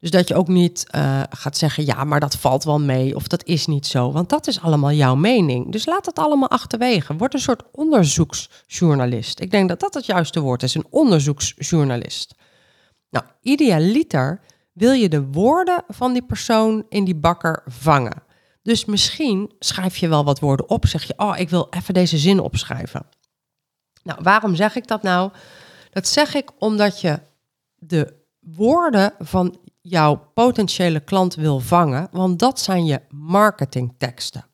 Dus 0.00 0.10
dat 0.10 0.28
je 0.28 0.34
ook 0.34 0.48
niet 0.48 0.86
uh, 0.94 1.22
gaat 1.30 1.56
zeggen, 1.56 1.84
ja, 1.86 2.04
maar 2.04 2.20
dat 2.20 2.36
valt 2.36 2.64
wel 2.64 2.80
mee 2.80 3.14
of 3.14 3.28
dat 3.28 3.44
is 3.44 3.66
niet 3.66 3.86
zo. 3.86 4.12
Want 4.12 4.28
dat 4.28 4.46
is 4.46 4.60
allemaal 4.60 4.92
jouw 4.92 5.14
mening. 5.14 5.72
Dus 5.72 5.86
laat 5.86 6.06
het 6.06 6.18
allemaal 6.18 6.48
achterwege. 6.48 7.16
Word 7.16 7.34
een 7.34 7.40
soort 7.40 7.62
onderzoeksjournalist. 7.72 9.40
Ik 9.40 9.50
denk 9.50 9.68
dat 9.68 9.80
dat 9.80 9.94
het 9.94 10.06
juiste 10.06 10.40
woord 10.40 10.62
is, 10.62 10.74
een 10.74 10.86
onderzoeksjournalist. 10.90 12.34
Nou, 13.10 13.24
idealiter 13.42 14.40
wil 14.72 14.92
je 14.92 15.08
de 15.08 15.22
woorden 15.22 15.84
van 15.88 16.12
die 16.12 16.22
persoon 16.22 16.84
in 16.88 17.04
die 17.04 17.16
bakker 17.16 17.62
vangen. 17.66 18.22
Dus 18.62 18.84
misschien 18.84 19.52
schrijf 19.58 19.96
je 19.96 20.08
wel 20.08 20.24
wat 20.24 20.40
woorden 20.40 20.68
op. 20.68 20.86
Zeg 20.86 21.02
je, 21.02 21.14
oh, 21.16 21.38
ik 21.38 21.50
wil 21.50 21.66
even 21.70 21.94
deze 21.94 22.18
zin 22.18 22.40
opschrijven. 22.40 23.06
Nou, 24.02 24.18
waarom 24.22 24.54
zeg 24.54 24.76
ik 24.76 24.86
dat 24.86 25.02
nou? 25.02 25.30
Dat 25.90 26.08
zeg 26.08 26.34
ik 26.34 26.50
omdat 26.58 27.00
je 27.00 27.20
de 27.76 28.14
woorden 28.40 29.12
van 29.18 29.58
jouw 29.80 30.30
potentiële 30.34 31.00
klant 31.00 31.34
wil 31.34 31.60
vangen, 31.60 32.08
want 32.10 32.38
dat 32.38 32.60
zijn 32.60 32.84
je 32.84 33.00
marketingteksten. 33.08 34.44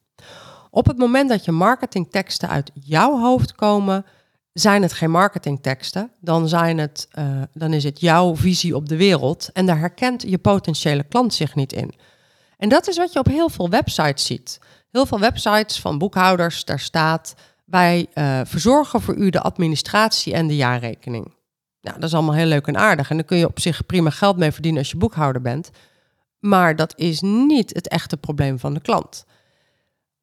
Op 0.70 0.86
het 0.86 0.98
moment 0.98 1.28
dat 1.28 1.44
je 1.44 1.52
marketingteksten 1.52 2.48
uit 2.48 2.70
jouw 2.74 3.18
hoofd 3.18 3.54
komen, 3.54 4.04
zijn 4.52 4.82
het 4.82 4.92
geen 4.92 5.10
marketingteksten, 5.10 6.10
dan, 6.20 6.48
zijn 6.48 6.78
het, 6.78 7.08
uh, 7.18 7.42
dan 7.52 7.72
is 7.72 7.84
het 7.84 8.00
jouw 8.00 8.36
visie 8.36 8.76
op 8.76 8.88
de 8.88 8.96
wereld 8.96 9.50
en 9.52 9.66
daar 9.66 9.78
herkent 9.78 10.22
je 10.22 10.38
potentiële 10.38 11.02
klant 11.02 11.34
zich 11.34 11.54
niet 11.54 11.72
in. 11.72 11.94
En 12.56 12.68
dat 12.68 12.88
is 12.88 12.96
wat 12.96 13.12
je 13.12 13.18
op 13.18 13.26
heel 13.26 13.48
veel 13.48 13.68
websites 13.68 14.26
ziet. 14.26 14.58
Heel 14.90 15.06
veel 15.06 15.20
websites 15.20 15.80
van 15.80 15.98
boekhouders, 15.98 16.64
daar 16.64 16.80
staat: 16.80 17.34
wij 17.64 18.06
uh, 18.14 18.40
verzorgen 18.44 19.00
voor 19.00 19.14
u 19.14 19.30
de 19.30 19.40
administratie 19.40 20.34
en 20.34 20.46
de 20.46 20.56
jaarrekening. 20.56 21.34
Nou, 21.80 21.98
dat 21.98 22.08
is 22.08 22.14
allemaal 22.14 22.34
heel 22.34 22.46
leuk 22.46 22.66
en 22.66 22.76
aardig. 22.76 23.10
En 23.10 23.16
dan 23.16 23.24
kun 23.24 23.36
je 23.36 23.48
op 23.48 23.60
zich 23.60 23.86
prima 23.86 24.10
geld 24.10 24.36
mee 24.36 24.52
verdienen 24.52 24.80
als 24.80 24.90
je 24.90 24.96
boekhouder 24.96 25.42
bent. 25.42 25.70
Maar 26.38 26.76
dat 26.76 26.98
is 26.98 27.20
niet 27.20 27.74
het 27.74 27.88
echte 27.88 28.16
probleem 28.16 28.58
van 28.58 28.74
de 28.74 28.80
klant. 28.80 29.24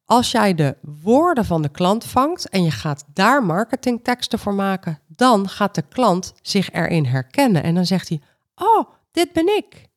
Als 0.04 0.30
jij 0.30 0.54
de 0.54 0.76
woorden 0.80 1.44
van 1.44 1.62
de 1.62 1.68
klant 1.68 2.04
vangt 2.04 2.48
en 2.48 2.64
je 2.64 2.70
gaat 2.70 3.04
daar 3.12 3.44
marketingteksten 3.44 4.38
voor 4.38 4.54
maken, 4.54 4.98
dan 5.06 5.48
gaat 5.48 5.74
de 5.74 5.82
klant 5.82 6.32
zich 6.42 6.70
erin 6.70 7.06
herkennen. 7.06 7.62
En 7.62 7.74
dan 7.74 7.86
zegt 7.86 8.08
hij: 8.08 8.20
Oh, 8.54 8.88
dit 9.10 9.32
ben 9.32 9.56
ik 9.56 9.88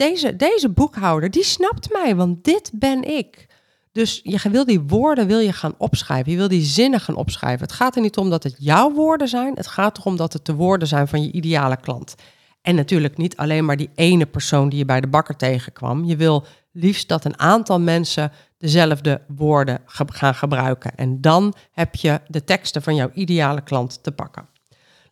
deze, 0.00 0.36
deze 0.36 0.68
boekhouder, 0.68 1.30
die 1.30 1.44
snapt 1.44 1.92
mij, 1.92 2.16
want 2.16 2.44
dit 2.44 2.70
ben 2.74 3.04
ik. 3.04 3.48
Dus 3.92 4.20
je 4.22 4.50
wil 4.50 4.64
die 4.64 4.80
woorden 4.80 5.26
wil 5.26 5.38
je 5.38 5.52
gaan 5.52 5.74
opschrijven. 5.78 6.32
Je 6.32 6.38
wil 6.38 6.48
die 6.48 6.62
zinnen 6.62 7.00
gaan 7.00 7.14
opschrijven. 7.14 7.66
Het 7.66 7.72
gaat 7.72 7.96
er 7.96 8.02
niet 8.02 8.16
om 8.16 8.30
dat 8.30 8.42
het 8.42 8.54
jouw 8.58 8.92
woorden 8.92 9.28
zijn. 9.28 9.54
Het 9.54 9.66
gaat 9.66 9.98
erom 9.98 10.16
dat 10.16 10.32
het 10.32 10.46
de 10.46 10.54
woorden 10.54 10.88
zijn 10.88 11.08
van 11.08 11.22
je 11.22 11.32
ideale 11.32 11.76
klant. 11.76 12.14
En 12.62 12.74
natuurlijk 12.74 13.16
niet 13.16 13.36
alleen 13.36 13.64
maar 13.64 13.76
die 13.76 13.90
ene 13.94 14.26
persoon 14.26 14.68
die 14.68 14.78
je 14.78 14.84
bij 14.84 15.00
de 15.00 15.08
bakker 15.08 15.36
tegenkwam. 15.36 16.04
Je 16.04 16.16
wil 16.16 16.44
liefst 16.72 17.08
dat 17.08 17.24
een 17.24 17.38
aantal 17.38 17.80
mensen 17.80 18.32
dezelfde 18.58 19.20
woorden 19.36 19.80
gaan 19.84 20.34
gebruiken. 20.34 20.94
En 20.94 21.20
dan 21.20 21.54
heb 21.72 21.94
je 21.94 22.20
de 22.26 22.44
teksten 22.44 22.82
van 22.82 22.94
jouw 22.94 23.10
ideale 23.12 23.62
klant 23.62 24.02
te 24.02 24.12
pakken. 24.12 24.48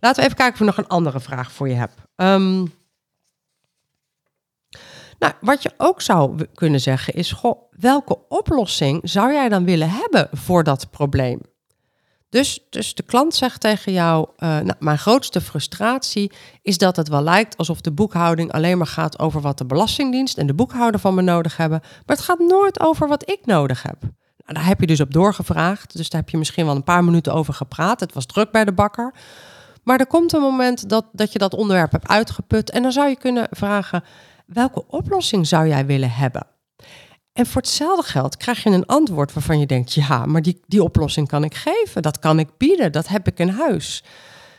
Laten 0.00 0.18
we 0.18 0.24
even 0.24 0.36
kijken 0.36 0.54
of 0.54 0.60
ik 0.60 0.66
nog 0.66 0.84
een 0.84 0.96
andere 0.96 1.20
vraag 1.20 1.52
voor 1.52 1.68
je 1.68 1.74
heb. 1.74 1.90
Um, 2.16 2.72
nou, 5.18 5.32
wat 5.40 5.62
je 5.62 5.72
ook 5.76 6.00
zou 6.00 6.46
kunnen 6.54 6.80
zeggen 6.80 7.14
is, 7.14 7.32
goh, 7.32 7.62
welke 7.70 8.18
oplossing 8.28 9.00
zou 9.02 9.32
jij 9.32 9.48
dan 9.48 9.64
willen 9.64 9.90
hebben 9.90 10.28
voor 10.32 10.64
dat 10.64 10.90
probleem? 10.90 11.40
Dus, 12.30 12.66
dus 12.70 12.94
de 12.94 13.02
klant 13.02 13.34
zegt 13.34 13.60
tegen 13.60 13.92
jou, 13.92 14.28
uh, 14.38 14.48
nou, 14.48 14.74
mijn 14.78 14.98
grootste 14.98 15.40
frustratie 15.40 16.32
is 16.62 16.78
dat 16.78 16.96
het 16.96 17.08
wel 17.08 17.22
lijkt 17.22 17.56
alsof 17.56 17.80
de 17.80 17.92
boekhouding 17.92 18.52
alleen 18.52 18.78
maar 18.78 18.86
gaat 18.86 19.18
over 19.18 19.40
wat 19.40 19.58
de 19.58 19.66
Belastingdienst 19.66 20.38
en 20.38 20.46
de 20.46 20.54
boekhouder 20.54 21.00
van 21.00 21.14
me 21.14 21.22
nodig 21.22 21.56
hebben, 21.56 21.80
maar 21.80 22.16
het 22.16 22.24
gaat 22.24 22.38
nooit 22.38 22.80
over 22.80 23.08
wat 23.08 23.30
ik 23.30 23.40
nodig 23.44 23.82
heb. 23.82 24.00
Nou, 24.00 24.60
daar 24.60 24.66
heb 24.66 24.80
je 24.80 24.86
dus 24.86 25.00
op 25.00 25.12
doorgevraagd, 25.12 25.96
dus 25.96 26.10
daar 26.10 26.20
heb 26.20 26.30
je 26.30 26.38
misschien 26.38 26.66
wel 26.66 26.76
een 26.76 26.84
paar 26.84 27.04
minuten 27.04 27.32
over 27.32 27.54
gepraat. 27.54 28.00
Het 28.00 28.12
was 28.12 28.26
druk 28.26 28.50
bij 28.50 28.64
de 28.64 28.72
bakker. 28.72 29.14
Maar 29.82 30.00
er 30.00 30.06
komt 30.06 30.32
een 30.32 30.40
moment 30.40 30.88
dat, 30.88 31.04
dat 31.12 31.32
je 31.32 31.38
dat 31.38 31.54
onderwerp 31.54 31.92
hebt 31.92 32.08
uitgeput 32.08 32.70
en 32.70 32.82
dan 32.82 32.92
zou 32.92 33.08
je 33.08 33.16
kunnen 33.16 33.46
vragen, 33.50 34.04
welke 34.48 34.86
oplossing 34.86 35.46
zou 35.46 35.68
jij 35.68 35.86
willen 35.86 36.10
hebben? 36.10 36.46
En 37.32 37.46
voor 37.46 37.60
hetzelfde 37.60 38.10
geld 38.10 38.36
krijg 38.36 38.62
je 38.62 38.70
een 38.70 38.86
antwoord 38.86 39.32
waarvan 39.32 39.58
je 39.58 39.66
denkt, 39.66 39.92
ja, 39.92 40.26
maar 40.26 40.42
die, 40.42 40.60
die 40.66 40.82
oplossing 40.82 41.28
kan 41.28 41.44
ik 41.44 41.54
geven, 41.54 42.02
dat 42.02 42.18
kan 42.18 42.38
ik 42.38 42.48
bieden, 42.56 42.92
dat 42.92 43.08
heb 43.08 43.26
ik 43.26 43.38
in 43.38 43.48
huis. 43.48 44.04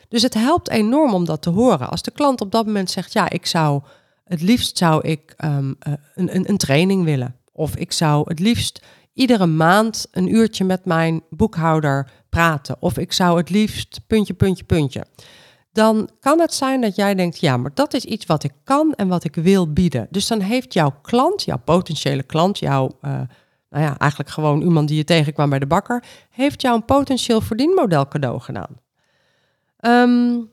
Dus 0.10 0.22
het 0.22 0.34
helpt 0.34 0.70
enorm 0.70 1.14
om 1.14 1.26
dat 1.26 1.42
te 1.42 1.50
horen. 1.50 1.90
Als 1.90 2.02
de 2.02 2.12
klant 2.12 2.42
op 2.42 2.52
dat 2.52 2.66
moment 2.66 2.92
zegt, 2.92 3.14
ja, 3.14 3.30
ik 3.30 3.46
zou 3.46 3.82
het 4.24 4.42
liefst 4.42 4.78
zou 4.78 5.08
ik 5.08 5.34
um, 5.46 5.76
een, 6.14 6.36
een, 6.36 6.50
een 6.50 6.58
training 6.58 7.04
willen. 7.04 7.36
Of 7.52 7.76
ik 7.76 7.92
zou 7.92 8.24
het 8.28 8.40
liefst 8.40 8.82
iedere 9.14 9.46
maand 9.46 10.08
een 10.12 10.34
uurtje 10.34 10.64
met 10.64 10.86
mijn 10.86 11.22
boekhouder 11.30 12.12
praten. 12.30 12.76
Of 12.80 12.98
ik 12.98 13.14
zou 13.14 13.38
het 13.38 13.50
liefst 13.50 14.02
puntje, 14.08 14.34
puntje, 14.34 14.64
puntje 14.64 15.06
dan 15.72 16.10
kan 16.20 16.40
het 16.40 16.54
zijn 16.54 16.82
dat 16.82 16.96
jij 16.96 17.16
denkt, 17.16 17.40
ja, 17.40 17.58
maar 17.58 17.72
dat 17.74 17.94
is 17.94 18.06
iets 18.06 18.26
wat 18.26 18.44
ik 18.44 18.52
kan 18.64 18.94
en 18.94 19.08
wat 19.08 19.24
ik 19.24 19.36
wil 19.36 19.74
bieden. 19.74 20.08
Dus 20.10 20.28
dan 20.28 20.40
heeft 20.40 20.74
jouw 20.74 21.00
klant, 21.02 21.44
jouw 21.44 21.62
potentiële 21.66 22.24
klant, 22.24 22.60
jouw, 22.60 22.98
uh, 23.02 23.12
nou 23.70 23.84
ja, 23.84 23.98
eigenlijk 23.98 24.32
gewoon 24.32 24.62
iemand 24.62 24.88
die 24.88 24.98
je 24.98 25.04
tegenkwam 25.04 25.50
bij 25.50 25.60
de 25.60 25.68
bakker, 25.68 26.04
heeft 26.30 26.62
jou 26.62 26.76
een 26.76 26.86
potentieel 26.86 27.42
verdienmodel 27.42 28.08
cadeau 28.08 28.40
gedaan. 28.40 28.80
Um, 29.82 30.50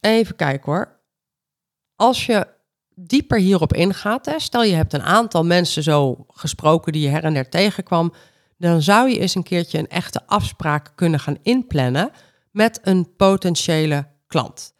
even 0.00 0.36
kijken 0.36 0.72
hoor. 0.72 1.00
Als 1.96 2.26
je 2.26 2.46
dieper 2.94 3.38
hierop 3.38 3.72
ingaat, 3.72 4.34
stel 4.36 4.62
je 4.62 4.74
hebt 4.74 4.92
een 4.92 5.02
aantal 5.02 5.44
mensen 5.44 5.82
zo 5.82 6.24
gesproken 6.28 6.92
die 6.92 7.02
je 7.02 7.08
her 7.08 7.24
en 7.24 7.34
der 7.34 7.48
tegenkwam, 7.48 8.12
dan 8.58 8.82
zou 8.82 9.08
je 9.08 9.18
eens 9.18 9.34
een 9.34 9.42
keertje 9.42 9.78
een 9.78 9.88
echte 9.88 10.26
afspraak 10.26 10.92
kunnen 10.94 11.20
gaan 11.20 11.38
inplannen 11.42 12.10
met 12.56 12.78
een 12.82 13.16
potentiële 13.16 14.06
klant. 14.26 14.74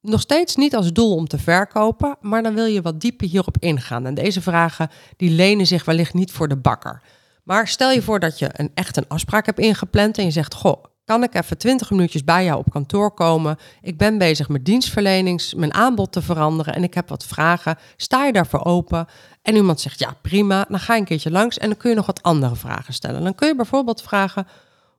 Nog 0.00 0.20
steeds 0.20 0.56
niet 0.56 0.74
als 0.74 0.92
doel 0.92 1.14
om 1.14 1.26
te 1.26 1.38
verkopen, 1.38 2.16
maar 2.20 2.42
dan 2.42 2.54
wil 2.54 2.64
je 2.64 2.82
wat 2.82 3.00
dieper 3.00 3.28
hierop 3.28 3.56
ingaan. 3.58 4.06
En 4.06 4.14
deze 4.14 4.42
vragen 4.42 4.90
die 5.16 5.30
lenen 5.30 5.66
zich 5.66 5.84
wellicht 5.84 6.14
niet 6.14 6.32
voor 6.32 6.48
de 6.48 6.56
bakker. 6.56 7.02
Maar 7.44 7.68
stel 7.68 7.90
je 7.90 8.02
voor 8.02 8.20
dat 8.20 8.38
je 8.38 8.50
een, 8.52 8.70
echt 8.74 8.96
een 8.96 9.08
afspraak 9.08 9.46
hebt 9.46 9.58
ingepland 9.58 10.18
en 10.18 10.24
je 10.24 10.30
zegt: 10.30 10.54
Goh, 10.54 10.84
kan 11.04 11.22
ik 11.22 11.34
even 11.34 11.58
20 11.58 11.90
minuutjes 11.90 12.24
bij 12.24 12.44
jou 12.44 12.58
op 12.58 12.70
kantoor 12.70 13.14
komen? 13.14 13.56
Ik 13.80 13.98
ben 13.98 14.18
bezig 14.18 14.48
met 14.48 14.64
dienstverlenings, 14.64 15.54
mijn 15.54 15.74
aanbod 15.74 16.12
te 16.12 16.22
veranderen 16.22 16.74
en 16.74 16.82
ik 16.82 16.94
heb 16.94 17.08
wat 17.08 17.24
vragen. 17.24 17.78
Sta 17.96 18.24
je 18.24 18.32
daarvoor 18.32 18.64
open? 18.64 19.06
En 19.42 19.54
iemand 19.54 19.80
zegt: 19.80 19.98
Ja, 19.98 20.16
prima. 20.22 20.66
Dan 20.68 20.80
ga 20.80 20.94
je 20.94 21.00
een 21.00 21.06
keertje 21.06 21.30
langs 21.30 21.58
en 21.58 21.68
dan 21.68 21.76
kun 21.76 21.90
je 21.90 21.96
nog 21.96 22.06
wat 22.06 22.22
andere 22.22 22.56
vragen 22.56 22.94
stellen. 22.94 23.22
Dan 23.22 23.34
kun 23.34 23.48
je 23.48 23.56
bijvoorbeeld 23.56 24.02
vragen: 24.02 24.46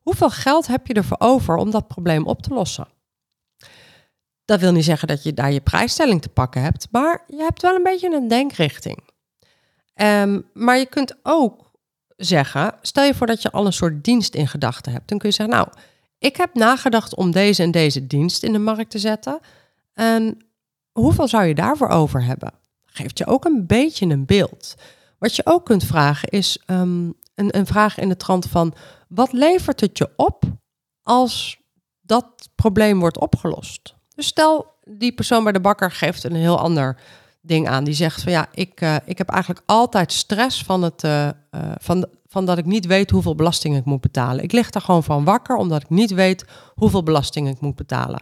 Hoeveel 0.04 0.30
geld 0.30 0.68
heb 0.68 0.88
je 0.88 0.94
ervoor 0.94 1.20
over 1.20 1.56
om 1.56 1.72
dat 1.72 1.88
probleem 1.88 2.26
op 2.26 2.42
te 2.42 2.54
lossen? 2.54 2.88
Dat 4.46 4.60
wil 4.60 4.72
niet 4.72 4.84
zeggen 4.84 5.08
dat 5.08 5.24
je 5.24 5.34
daar 5.34 5.52
je 5.52 5.62
prijsstelling 5.62 6.22
te 6.22 6.30
pakken 6.30 6.62
hebt, 6.62 6.88
maar 6.92 7.24
je 7.28 7.38
hebt 7.38 7.62
wel 7.62 7.76
een 7.76 7.84
beetje 7.84 8.16
een 8.16 8.28
denkrichting. 8.28 9.00
Ehm, 9.94 10.42
maar 10.54 10.78
je 10.78 10.86
kunt 10.86 11.16
ook 11.24 11.72
zeggen, 12.18 12.74
stel 12.82 13.04
je 13.04 13.14
voor 13.14 13.28
dat 13.28 13.42
je 13.42 13.52
al 13.52 13.66
een 13.66 13.74
soort 13.74 14.04
dienst 14.04 14.36
in 14.36 14.48
gedachten 14.48 14.92
hebt. 14.92 15.10
Dan 15.10 15.18
kun 15.18 15.30
je 15.30 15.36
zeggen, 15.36 15.56
nou, 15.56 15.68
ik 16.18 16.38
heb 16.38 16.54
nagedacht 16.54 17.16
om 17.16 17.32
deze 17.32 17.64
en 17.64 17.72
deze 17.72 18.08
dienst 18.08 18.44
in 18.44 18.52
de 18.52 18.60
markt 18.60 18.90
te 18.90 19.00
zetten. 19.00 19.40
En 19.94 20.38
hoeveel 20.92 21.28
zou 21.28 21.44
je 21.44 21.56
daarvoor 21.56 21.90
over 21.90 22.24
hebben? 22.24 22.54
Geeft 22.86 23.18
je 23.18 23.26
ook 23.26 23.46
een 23.46 23.66
beetje 23.66 24.06
een 24.06 24.26
beeld. 24.26 24.76
Wat 25.18 25.36
je 25.36 25.46
ook 25.46 25.66
kunt 25.66 25.84
vragen 25.84 26.30
is 26.30 26.62
ehm, 26.66 27.10
een, 27.36 27.66
vraag 27.66 27.98
in 27.98 28.10
de 28.10 28.18
trant 28.18 28.46
van, 28.46 28.74
wat 29.08 29.32
levert 29.32 29.80
het 29.80 29.98
je 29.98 30.10
op 30.16 30.44
als 31.02 31.58
dat 32.02 32.50
probleem 32.56 33.00
wordt 33.00 33.20
opgelost? 33.20 33.96
Dus 34.16 34.28
stel, 34.28 34.66
die 34.84 35.14
persoon 35.14 35.44
bij 35.44 35.54
de 35.54 35.60
bakker 35.60 35.92
geeft 35.92 36.24
een 36.24 36.36
heel 36.36 36.60
ander 36.60 37.00
ding 37.42 37.68
aan. 37.68 37.84
Die 37.84 37.94
zegt 37.94 38.22
van 38.22 38.32
ja, 38.32 38.48
ik, 38.54 38.82
uh, 38.82 38.96
ik 39.06 39.18
heb 39.18 39.30
eigenlijk 39.30 39.64
altijd 39.66 40.12
stress 40.12 40.64
van, 40.64 40.82
het, 40.82 41.04
uh, 41.04 41.30
van, 41.78 42.06
van 42.28 42.46
dat 42.46 42.58
ik 42.58 42.66
niet 42.66 42.86
weet 42.86 43.10
hoeveel 43.10 43.36
belasting 43.36 43.78
ik 43.78 43.86
moet 43.86 44.02
betalen. 44.02 44.44
Ik 44.44 44.52
lig 44.52 44.70
daar 44.70 44.82
gewoon 44.82 45.04
van 45.04 45.24
wakker 45.24 45.56
omdat 45.56 45.82
ik 45.82 45.90
niet 45.90 46.12
weet 46.12 46.46
hoeveel 46.74 47.04
belasting 47.04 47.50
ik 47.50 47.60
moet 47.60 47.76
betalen. 47.76 48.22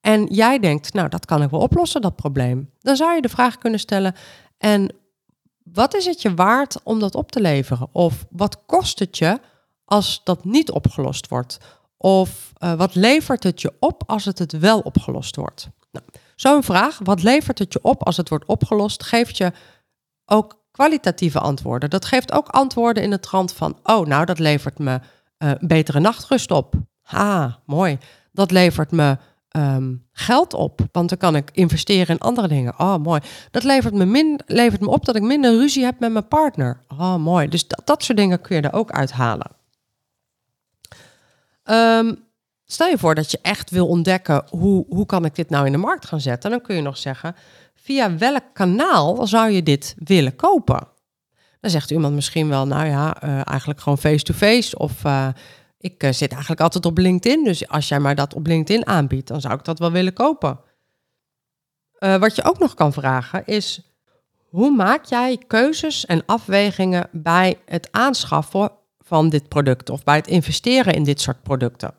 En 0.00 0.24
jij 0.24 0.58
denkt, 0.58 0.92
nou 0.92 1.08
dat 1.08 1.26
kan 1.26 1.42
ik 1.42 1.50
wel 1.50 1.60
oplossen, 1.60 2.00
dat 2.00 2.16
probleem. 2.16 2.70
Dan 2.78 2.96
zou 2.96 3.14
je 3.14 3.20
de 3.20 3.28
vraag 3.28 3.58
kunnen 3.58 3.80
stellen, 3.80 4.14
en 4.58 4.94
wat 5.72 5.94
is 5.94 6.06
het 6.06 6.22
je 6.22 6.34
waard 6.34 6.82
om 6.82 6.98
dat 6.98 7.14
op 7.14 7.32
te 7.32 7.40
leveren? 7.40 7.88
Of 7.92 8.26
wat 8.30 8.58
kost 8.66 8.98
het 8.98 9.18
je 9.18 9.40
als 9.84 10.20
dat 10.24 10.44
niet 10.44 10.70
opgelost 10.70 11.28
wordt? 11.28 11.58
Of 11.96 12.52
wat 12.76 12.94
levert 12.94 13.42
het 13.42 13.60
je 13.60 13.72
op 13.78 14.02
als 14.06 14.24
het 14.24 14.38
het 14.38 14.52
wel 14.58 14.80
opgelost 14.80 15.36
wordt? 15.36 15.68
Nou, 15.92 16.04
Zo'n 16.40 16.62
vraag, 16.62 16.98
wat 17.02 17.22
levert 17.22 17.58
het 17.58 17.72
je 17.72 17.78
op 17.82 18.04
als 18.06 18.16
het 18.16 18.28
wordt 18.28 18.44
opgelost, 18.44 19.02
geeft 19.02 19.36
je 19.36 19.52
ook 20.26 20.60
kwalitatieve 20.70 21.38
antwoorden. 21.38 21.90
Dat 21.90 22.04
geeft 22.04 22.32
ook 22.32 22.48
antwoorden 22.48 23.02
in 23.02 23.10
de 23.10 23.20
trant 23.20 23.52
van, 23.52 23.78
oh, 23.82 24.06
nou, 24.06 24.24
dat 24.24 24.38
levert 24.38 24.78
me 24.78 25.00
uh, 25.38 25.50
betere 25.58 26.00
nachtrust 26.00 26.50
op. 26.50 26.74
Ha, 27.02 27.60
mooi. 27.66 27.98
Dat 28.32 28.50
levert 28.50 28.90
me 28.90 29.16
um, 29.56 30.06
geld 30.12 30.54
op, 30.54 30.80
want 30.92 31.08
dan 31.08 31.18
kan 31.18 31.36
ik 31.36 31.50
investeren 31.52 32.08
in 32.08 32.18
andere 32.18 32.48
dingen. 32.48 32.74
Oh, 32.78 32.96
mooi. 32.96 33.20
Dat 33.50 33.62
levert 33.64 33.94
me, 33.94 34.04
min, 34.04 34.40
levert 34.46 34.80
me 34.80 34.88
op 34.88 35.04
dat 35.04 35.16
ik 35.16 35.22
minder 35.22 35.58
ruzie 35.58 35.84
heb 35.84 36.00
met 36.00 36.12
mijn 36.12 36.28
partner. 36.28 36.80
Oh, 36.88 37.16
mooi. 37.16 37.48
Dus 37.48 37.68
dat, 37.68 37.82
dat 37.84 38.02
soort 38.02 38.18
dingen 38.18 38.40
kun 38.40 38.56
je 38.56 38.62
er 38.62 38.72
ook 38.72 38.90
uithalen. 38.90 39.50
Um, 41.64 42.28
Stel 42.64 42.88
je 42.88 42.98
voor 42.98 43.14
dat 43.14 43.30
je 43.30 43.38
echt 43.42 43.70
wil 43.70 43.86
ontdekken 43.86 44.44
hoe, 44.48 44.86
hoe 44.88 45.06
kan 45.06 45.24
ik 45.24 45.34
dit 45.34 45.50
nou 45.50 45.66
in 45.66 45.72
de 45.72 45.78
markt 45.78 46.06
gaan 46.06 46.20
zetten. 46.20 46.50
Dan 46.50 46.60
kun 46.60 46.76
je 46.76 46.82
nog 46.82 46.96
zeggen, 46.96 47.36
via 47.74 48.16
welk 48.16 48.44
kanaal 48.52 49.26
zou 49.26 49.50
je 49.50 49.62
dit 49.62 49.94
willen 49.98 50.36
kopen? 50.36 50.88
Dan 51.60 51.70
zegt 51.70 51.90
iemand 51.90 52.14
misschien 52.14 52.48
wel, 52.48 52.66
nou 52.66 52.86
ja, 52.86 53.24
uh, 53.24 53.48
eigenlijk 53.48 53.80
gewoon 53.80 53.98
face-to-face. 53.98 54.78
of 54.78 55.04
uh, 55.04 55.28
ik 55.80 56.02
uh, 56.02 56.12
zit 56.12 56.30
eigenlijk 56.30 56.60
altijd 56.60 56.86
op 56.86 56.98
LinkedIn. 56.98 57.44
Dus 57.44 57.68
als 57.68 57.88
jij 57.88 58.00
mij 58.00 58.14
dat 58.14 58.34
op 58.34 58.46
LinkedIn 58.46 58.86
aanbiedt, 58.86 59.28
dan 59.28 59.40
zou 59.40 59.54
ik 59.54 59.64
dat 59.64 59.78
wel 59.78 59.92
willen 59.92 60.12
kopen. 60.12 60.60
wat 61.98 62.36
je 62.36 62.44
ook 62.44 62.58
nog 62.58 62.74
kan 62.74 62.92
vragen 62.92 63.46
is, 63.46 63.90
hoe 64.50 64.70
maak 64.70 65.04
jij 65.04 65.38
keuzes 65.46 66.06
en 66.06 66.22
afwegingen 66.26 67.08
bij 67.12 67.60
het 67.66 67.88
aanschaffen 67.90 68.70
van 68.98 69.28
dit 69.28 69.48
product 69.48 69.90
of 69.90 70.04
bij 70.04 70.16
het 70.16 70.26
investeren 70.26 70.94
in 70.94 71.04
dit 71.04 71.20
soort 71.20 71.42
producten? 71.42 71.94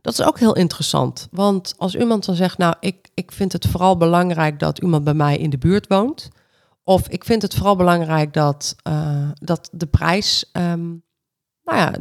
Dat 0.00 0.12
is 0.12 0.22
ook 0.22 0.38
heel 0.38 0.56
interessant. 0.56 1.28
Want 1.30 1.74
als 1.78 1.94
iemand 1.94 2.24
dan 2.24 2.34
zegt, 2.34 2.58
nou, 2.58 2.74
ik, 2.80 3.08
ik 3.14 3.32
vind 3.32 3.52
het 3.52 3.66
vooral 3.66 3.96
belangrijk 3.96 4.58
dat 4.58 4.78
iemand 4.78 5.04
bij 5.04 5.14
mij 5.14 5.36
in 5.36 5.50
de 5.50 5.58
buurt 5.58 5.86
woont. 5.86 6.28
Of 6.84 7.08
ik 7.08 7.24
vind 7.24 7.42
het 7.42 7.54
vooral 7.54 7.76
belangrijk 7.76 8.32
dat, 8.32 8.76
uh, 8.88 9.28
dat 9.34 9.68
de 9.72 9.86
prijs. 9.86 10.50
Um, 10.52 11.02
nou 11.64 11.78
ja, 11.78 11.94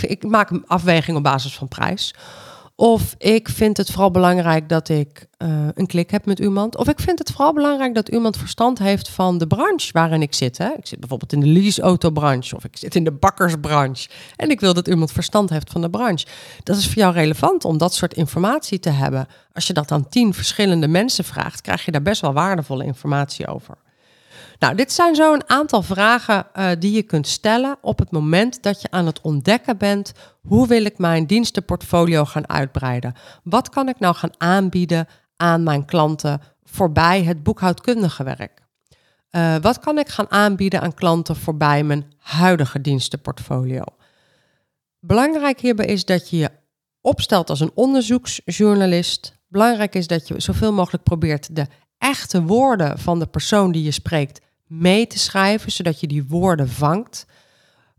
ik, 0.00 0.24
maak 0.24 0.50
een 0.50 0.66
afweging 0.66 1.16
op 1.16 1.22
basis 1.22 1.54
van 1.54 1.68
prijs. 1.68 2.14
Of 2.80 3.14
ik 3.18 3.48
vind 3.48 3.76
het 3.76 3.90
vooral 3.90 4.10
belangrijk 4.10 4.68
dat 4.68 4.88
ik 4.88 5.26
uh, 5.38 5.68
een 5.74 5.86
klik 5.86 6.10
heb 6.10 6.26
met 6.26 6.38
iemand. 6.38 6.76
Of 6.76 6.88
ik 6.88 7.00
vind 7.00 7.18
het 7.18 7.30
vooral 7.30 7.52
belangrijk 7.52 7.94
dat 7.94 8.08
iemand 8.08 8.36
verstand 8.36 8.78
heeft 8.78 9.08
van 9.08 9.38
de 9.38 9.46
branche 9.46 9.92
waarin 9.92 10.22
ik 10.22 10.34
zit. 10.34 10.58
Hè. 10.58 10.68
Ik 10.68 10.86
zit 10.86 11.00
bijvoorbeeld 11.00 11.32
in 11.32 11.40
de 11.40 11.46
leaseautobranche 11.46 12.56
of 12.56 12.64
ik 12.64 12.76
zit 12.76 12.94
in 12.94 13.04
de 13.04 13.10
bakkersbranche. 13.10 14.08
En 14.36 14.50
ik 14.50 14.60
wil 14.60 14.74
dat 14.74 14.88
iemand 14.88 15.12
verstand 15.12 15.50
heeft 15.50 15.70
van 15.70 15.80
de 15.80 15.90
branche. 15.90 16.26
Dat 16.62 16.76
is 16.76 16.86
voor 16.86 16.96
jou 16.96 17.14
relevant 17.14 17.64
om 17.64 17.78
dat 17.78 17.94
soort 17.94 18.14
informatie 18.14 18.78
te 18.78 18.90
hebben. 18.90 19.26
Als 19.52 19.66
je 19.66 19.72
dat 19.72 19.92
aan 19.92 20.08
tien 20.08 20.34
verschillende 20.34 20.88
mensen 20.88 21.24
vraagt, 21.24 21.60
krijg 21.60 21.84
je 21.84 21.90
daar 21.90 22.02
best 22.02 22.20
wel 22.20 22.32
waardevolle 22.32 22.84
informatie 22.84 23.46
over. 23.46 23.76
Nou, 24.60 24.74
dit 24.74 24.92
zijn 24.92 25.14
zo 25.14 25.34
een 25.34 25.48
aantal 25.48 25.82
vragen 25.82 26.46
uh, 26.54 26.70
die 26.78 26.92
je 26.92 27.02
kunt 27.02 27.26
stellen 27.26 27.76
op 27.80 27.98
het 27.98 28.10
moment 28.10 28.62
dat 28.62 28.82
je 28.82 28.90
aan 28.90 29.06
het 29.06 29.20
ontdekken 29.20 29.76
bent 29.78 30.12
hoe 30.40 30.66
wil 30.66 30.84
ik 30.84 30.98
mijn 30.98 31.26
dienstenportfolio 31.26 32.24
gaan 32.24 32.48
uitbreiden? 32.48 33.14
Wat 33.42 33.68
kan 33.68 33.88
ik 33.88 33.98
nou 33.98 34.14
gaan 34.14 34.32
aanbieden 34.38 35.06
aan 35.36 35.62
mijn 35.62 35.84
klanten 35.84 36.40
voorbij 36.64 37.22
het 37.22 37.42
boekhoudkundige 37.42 38.22
werk? 38.24 38.62
Uh, 39.30 39.56
wat 39.56 39.78
kan 39.78 39.98
ik 39.98 40.08
gaan 40.08 40.30
aanbieden 40.30 40.80
aan 40.80 40.94
klanten 40.94 41.36
voorbij 41.36 41.84
mijn 41.84 42.12
huidige 42.18 42.80
dienstenportfolio? 42.80 43.82
Belangrijk 44.98 45.60
hierbij 45.60 45.86
is 45.86 46.04
dat 46.04 46.30
je 46.30 46.36
je 46.36 46.50
opstelt 47.00 47.50
als 47.50 47.60
een 47.60 47.72
onderzoeksjournalist. 47.74 49.38
Belangrijk 49.48 49.94
is 49.94 50.06
dat 50.06 50.28
je 50.28 50.40
zoveel 50.40 50.72
mogelijk 50.72 51.04
probeert 51.04 51.56
de 51.56 51.66
echte 51.98 52.42
woorden 52.42 52.98
van 52.98 53.18
de 53.18 53.26
persoon 53.26 53.72
die 53.72 53.82
je 53.82 53.90
spreekt 53.90 54.48
mee 54.70 55.06
te 55.06 55.18
schrijven, 55.18 55.72
zodat 55.72 56.00
je 56.00 56.06
die 56.06 56.24
woorden 56.24 56.68
vangt. 56.68 57.26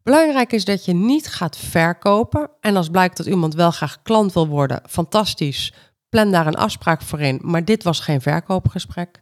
Belangrijk 0.03 0.51
is 0.51 0.65
dat 0.65 0.86
je 0.86 0.93
niet 0.93 1.27
gaat 1.27 1.57
verkopen. 1.57 2.49
En 2.60 2.75
als 2.75 2.89
blijkt 2.89 3.17
dat 3.17 3.25
iemand 3.25 3.53
wel 3.53 3.71
graag 3.71 4.01
klant 4.01 4.34
wil 4.34 4.47
worden, 4.47 4.81
fantastisch. 4.89 5.73
Plan 6.10 6.31
daar 6.31 6.47
een 6.47 6.55
afspraak 6.55 7.01
voor 7.01 7.19
in. 7.19 7.39
Maar 7.43 7.65
dit 7.65 7.84
was 7.84 7.99
geen 7.99 8.21
verkoopgesprek. 8.21 9.19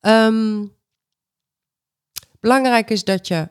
Um, 0.00 0.72
belangrijk 2.40 2.90
is 2.90 3.04
dat 3.04 3.28
je 3.28 3.48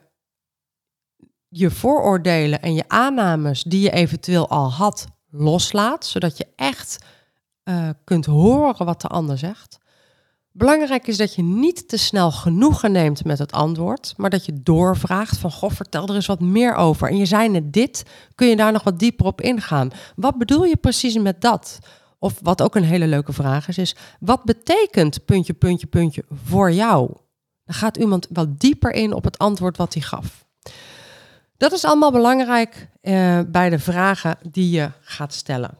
je 1.48 1.70
vooroordelen 1.70 2.62
en 2.62 2.74
je 2.74 2.84
aannames 2.88 3.62
die 3.62 3.80
je 3.80 3.90
eventueel 3.90 4.48
al 4.48 4.72
had 4.72 5.06
loslaat, 5.30 6.06
zodat 6.06 6.36
je 6.36 6.46
echt 6.56 7.04
uh, 7.64 7.88
kunt 8.04 8.26
horen 8.26 8.86
wat 8.86 9.00
de 9.00 9.08
ander 9.08 9.38
zegt. 9.38 9.78
Belangrijk 10.54 11.06
is 11.06 11.16
dat 11.16 11.34
je 11.34 11.42
niet 11.42 11.88
te 11.88 11.96
snel 11.96 12.30
genoegen 12.30 12.92
neemt 12.92 13.24
met 13.24 13.38
het 13.38 13.52
antwoord, 13.52 14.14
maar 14.16 14.30
dat 14.30 14.44
je 14.44 14.62
doorvraagt 14.62 15.38
van, 15.38 15.52
goh, 15.52 15.70
vertel 15.70 16.08
er 16.08 16.14
eens 16.14 16.26
wat 16.26 16.40
meer 16.40 16.74
over. 16.74 17.08
En 17.08 17.16
je 17.16 17.26
zei 17.26 17.48
net 17.48 17.72
dit, 17.72 18.04
kun 18.34 18.46
je 18.46 18.56
daar 18.56 18.72
nog 18.72 18.82
wat 18.82 18.98
dieper 18.98 19.26
op 19.26 19.40
ingaan? 19.40 19.90
Wat 20.16 20.38
bedoel 20.38 20.64
je 20.64 20.76
precies 20.76 21.18
met 21.18 21.40
dat? 21.40 21.78
Of 22.18 22.38
wat 22.42 22.62
ook 22.62 22.74
een 22.74 22.84
hele 22.84 23.06
leuke 23.06 23.32
vraag 23.32 23.68
is, 23.68 23.78
is 23.78 23.96
wat 24.20 24.44
betekent 24.44 25.24
puntje, 25.24 25.52
puntje, 25.52 25.86
puntje 25.86 26.24
voor 26.44 26.72
jou? 26.72 27.10
Dan 27.64 27.74
gaat 27.74 27.96
iemand 27.96 28.26
wat 28.30 28.60
dieper 28.60 28.92
in 28.92 29.12
op 29.12 29.24
het 29.24 29.38
antwoord 29.38 29.76
wat 29.76 29.94
hij 29.94 30.02
gaf. 30.02 30.44
Dat 31.56 31.72
is 31.72 31.84
allemaal 31.84 32.12
belangrijk 32.12 32.88
eh, 33.00 33.40
bij 33.46 33.70
de 33.70 33.78
vragen 33.78 34.38
die 34.50 34.70
je 34.70 34.90
gaat 35.00 35.34
stellen. 35.34 35.78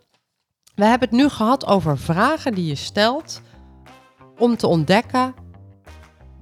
We 0.74 0.84
hebben 0.84 1.08
het 1.08 1.18
nu 1.18 1.28
gehad 1.28 1.66
over 1.66 1.98
vragen 1.98 2.54
die 2.54 2.66
je 2.66 2.74
stelt 2.74 3.40
om 4.38 4.56
te 4.56 4.66
ontdekken 4.66 5.34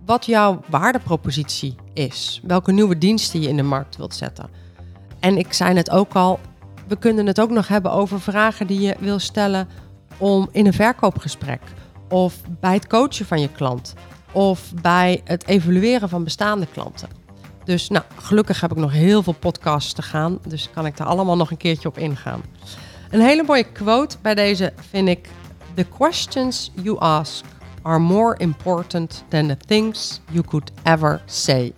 wat 0.04 0.26
jouw 0.26 0.60
waardepropositie 0.68 1.74
is. 1.92 2.40
Welke 2.42 2.72
nieuwe 2.72 2.98
diensten 2.98 3.40
je 3.40 3.48
in 3.48 3.56
de 3.56 3.62
markt 3.62 3.96
wilt 3.96 4.14
zetten. 4.14 4.50
En 5.20 5.38
ik 5.38 5.52
zei 5.52 5.76
het 5.76 5.90
ook 5.90 6.12
al, 6.12 6.40
we 6.88 6.96
kunnen 6.96 7.26
het 7.26 7.40
ook 7.40 7.50
nog 7.50 7.68
hebben 7.68 7.92
over 7.92 8.20
vragen 8.20 8.66
die 8.66 8.80
je 8.80 8.96
wil 8.98 9.18
stellen 9.18 9.68
om 10.16 10.48
in 10.52 10.66
een 10.66 10.72
verkoopgesprek 10.72 11.60
of 12.08 12.34
bij 12.60 12.74
het 12.74 12.86
coachen 12.86 13.26
van 13.26 13.40
je 13.40 13.48
klant 13.48 13.94
of 14.32 14.72
bij 14.82 15.20
het 15.24 15.46
evalueren 15.46 16.08
van 16.08 16.24
bestaande 16.24 16.66
klanten. 16.72 17.08
Dus 17.64 17.88
nou, 17.88 18.04
gelukkig 18.16 18.60
heb 18.60 18.70
ik 18.70 18.76
nog 18.76 18.92
heel 18.92 19.22
veel 19.22 19.32
podcasts 19.32 19.92
te 19.92 20.02
gaan, 20.02 20.38
dus 20.46 20.70
kan 20.70 20.86
ik 20.86 20.96
daar 20.96 21.06
allemaal 21.06 21.36
nog 21.36 21.50
een 21.50 21.56
keertje 21.56 21.88
op 21.88 21.98
ingaan. 21.98 22.42
Een 23.10 23.20
hele 23.20 23.42
mooie 23.42 23.72
quote 23.72 24.16
bij 24.22 24.34
deze 24.34 24.72
vind 24.90 25.08
ik: 25.08 25.28
The 25.74 25.84
questions 25.84 26.70
you 26.82 26.98
ask 26.98 27.44
are 27.82 28.00
more 28.00 28.34
important 28.38 29.24
than 29.28 29.48
the 29.48 29.56
things 29.56 30.20
you 30.30 30.44
could 30.44 30.70
ever 30.82 31.22
say. 31.26 31.72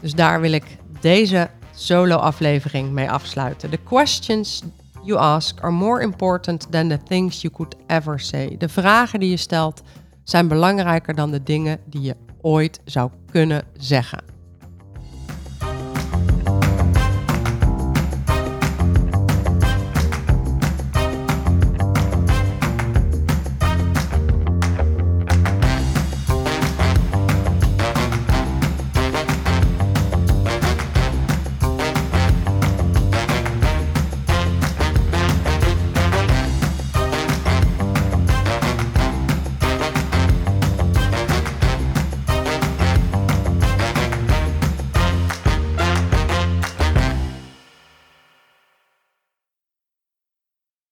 Dus 0.00 0.14
daar 0.14 0.40
wil 0.40 0.52
ik 0.52 0.64
deze 1.00 1.50
solo-aflevering 1.74 2.90
mee 2.90 3.10
afsluiten. 3.10 3.70
The 3.70 3.78
questions 3.84 4.62
you 5.02 5.18
ask 5.18 5.60
are 5.60 5.72
more 5.72 6.02
important 6.02 6.70
than 6.70 6.88
the 6.88 7.02
things 7.02 7.40
you 7.40 7.54
could 7.54 7.74
ever 7.86 8.20
say. 8.20 8.56
De 8.58 8.68
vragen 8.68 9.20
die 9.20 9.30
je 9.30 9.36
stelt 9.36 9.82
zijn 10.24 10.48
belangrijker 10.48 11.14
dan 11.14 11.30
de 11.30 11.42
dingen 11.42 11.80
die 11.84 12.00
je 12.00 12.16
ooit 12.40 12.80
zou 12.84 13.10
kunnen 13.30 13.62
zeggen. 13.76 14.22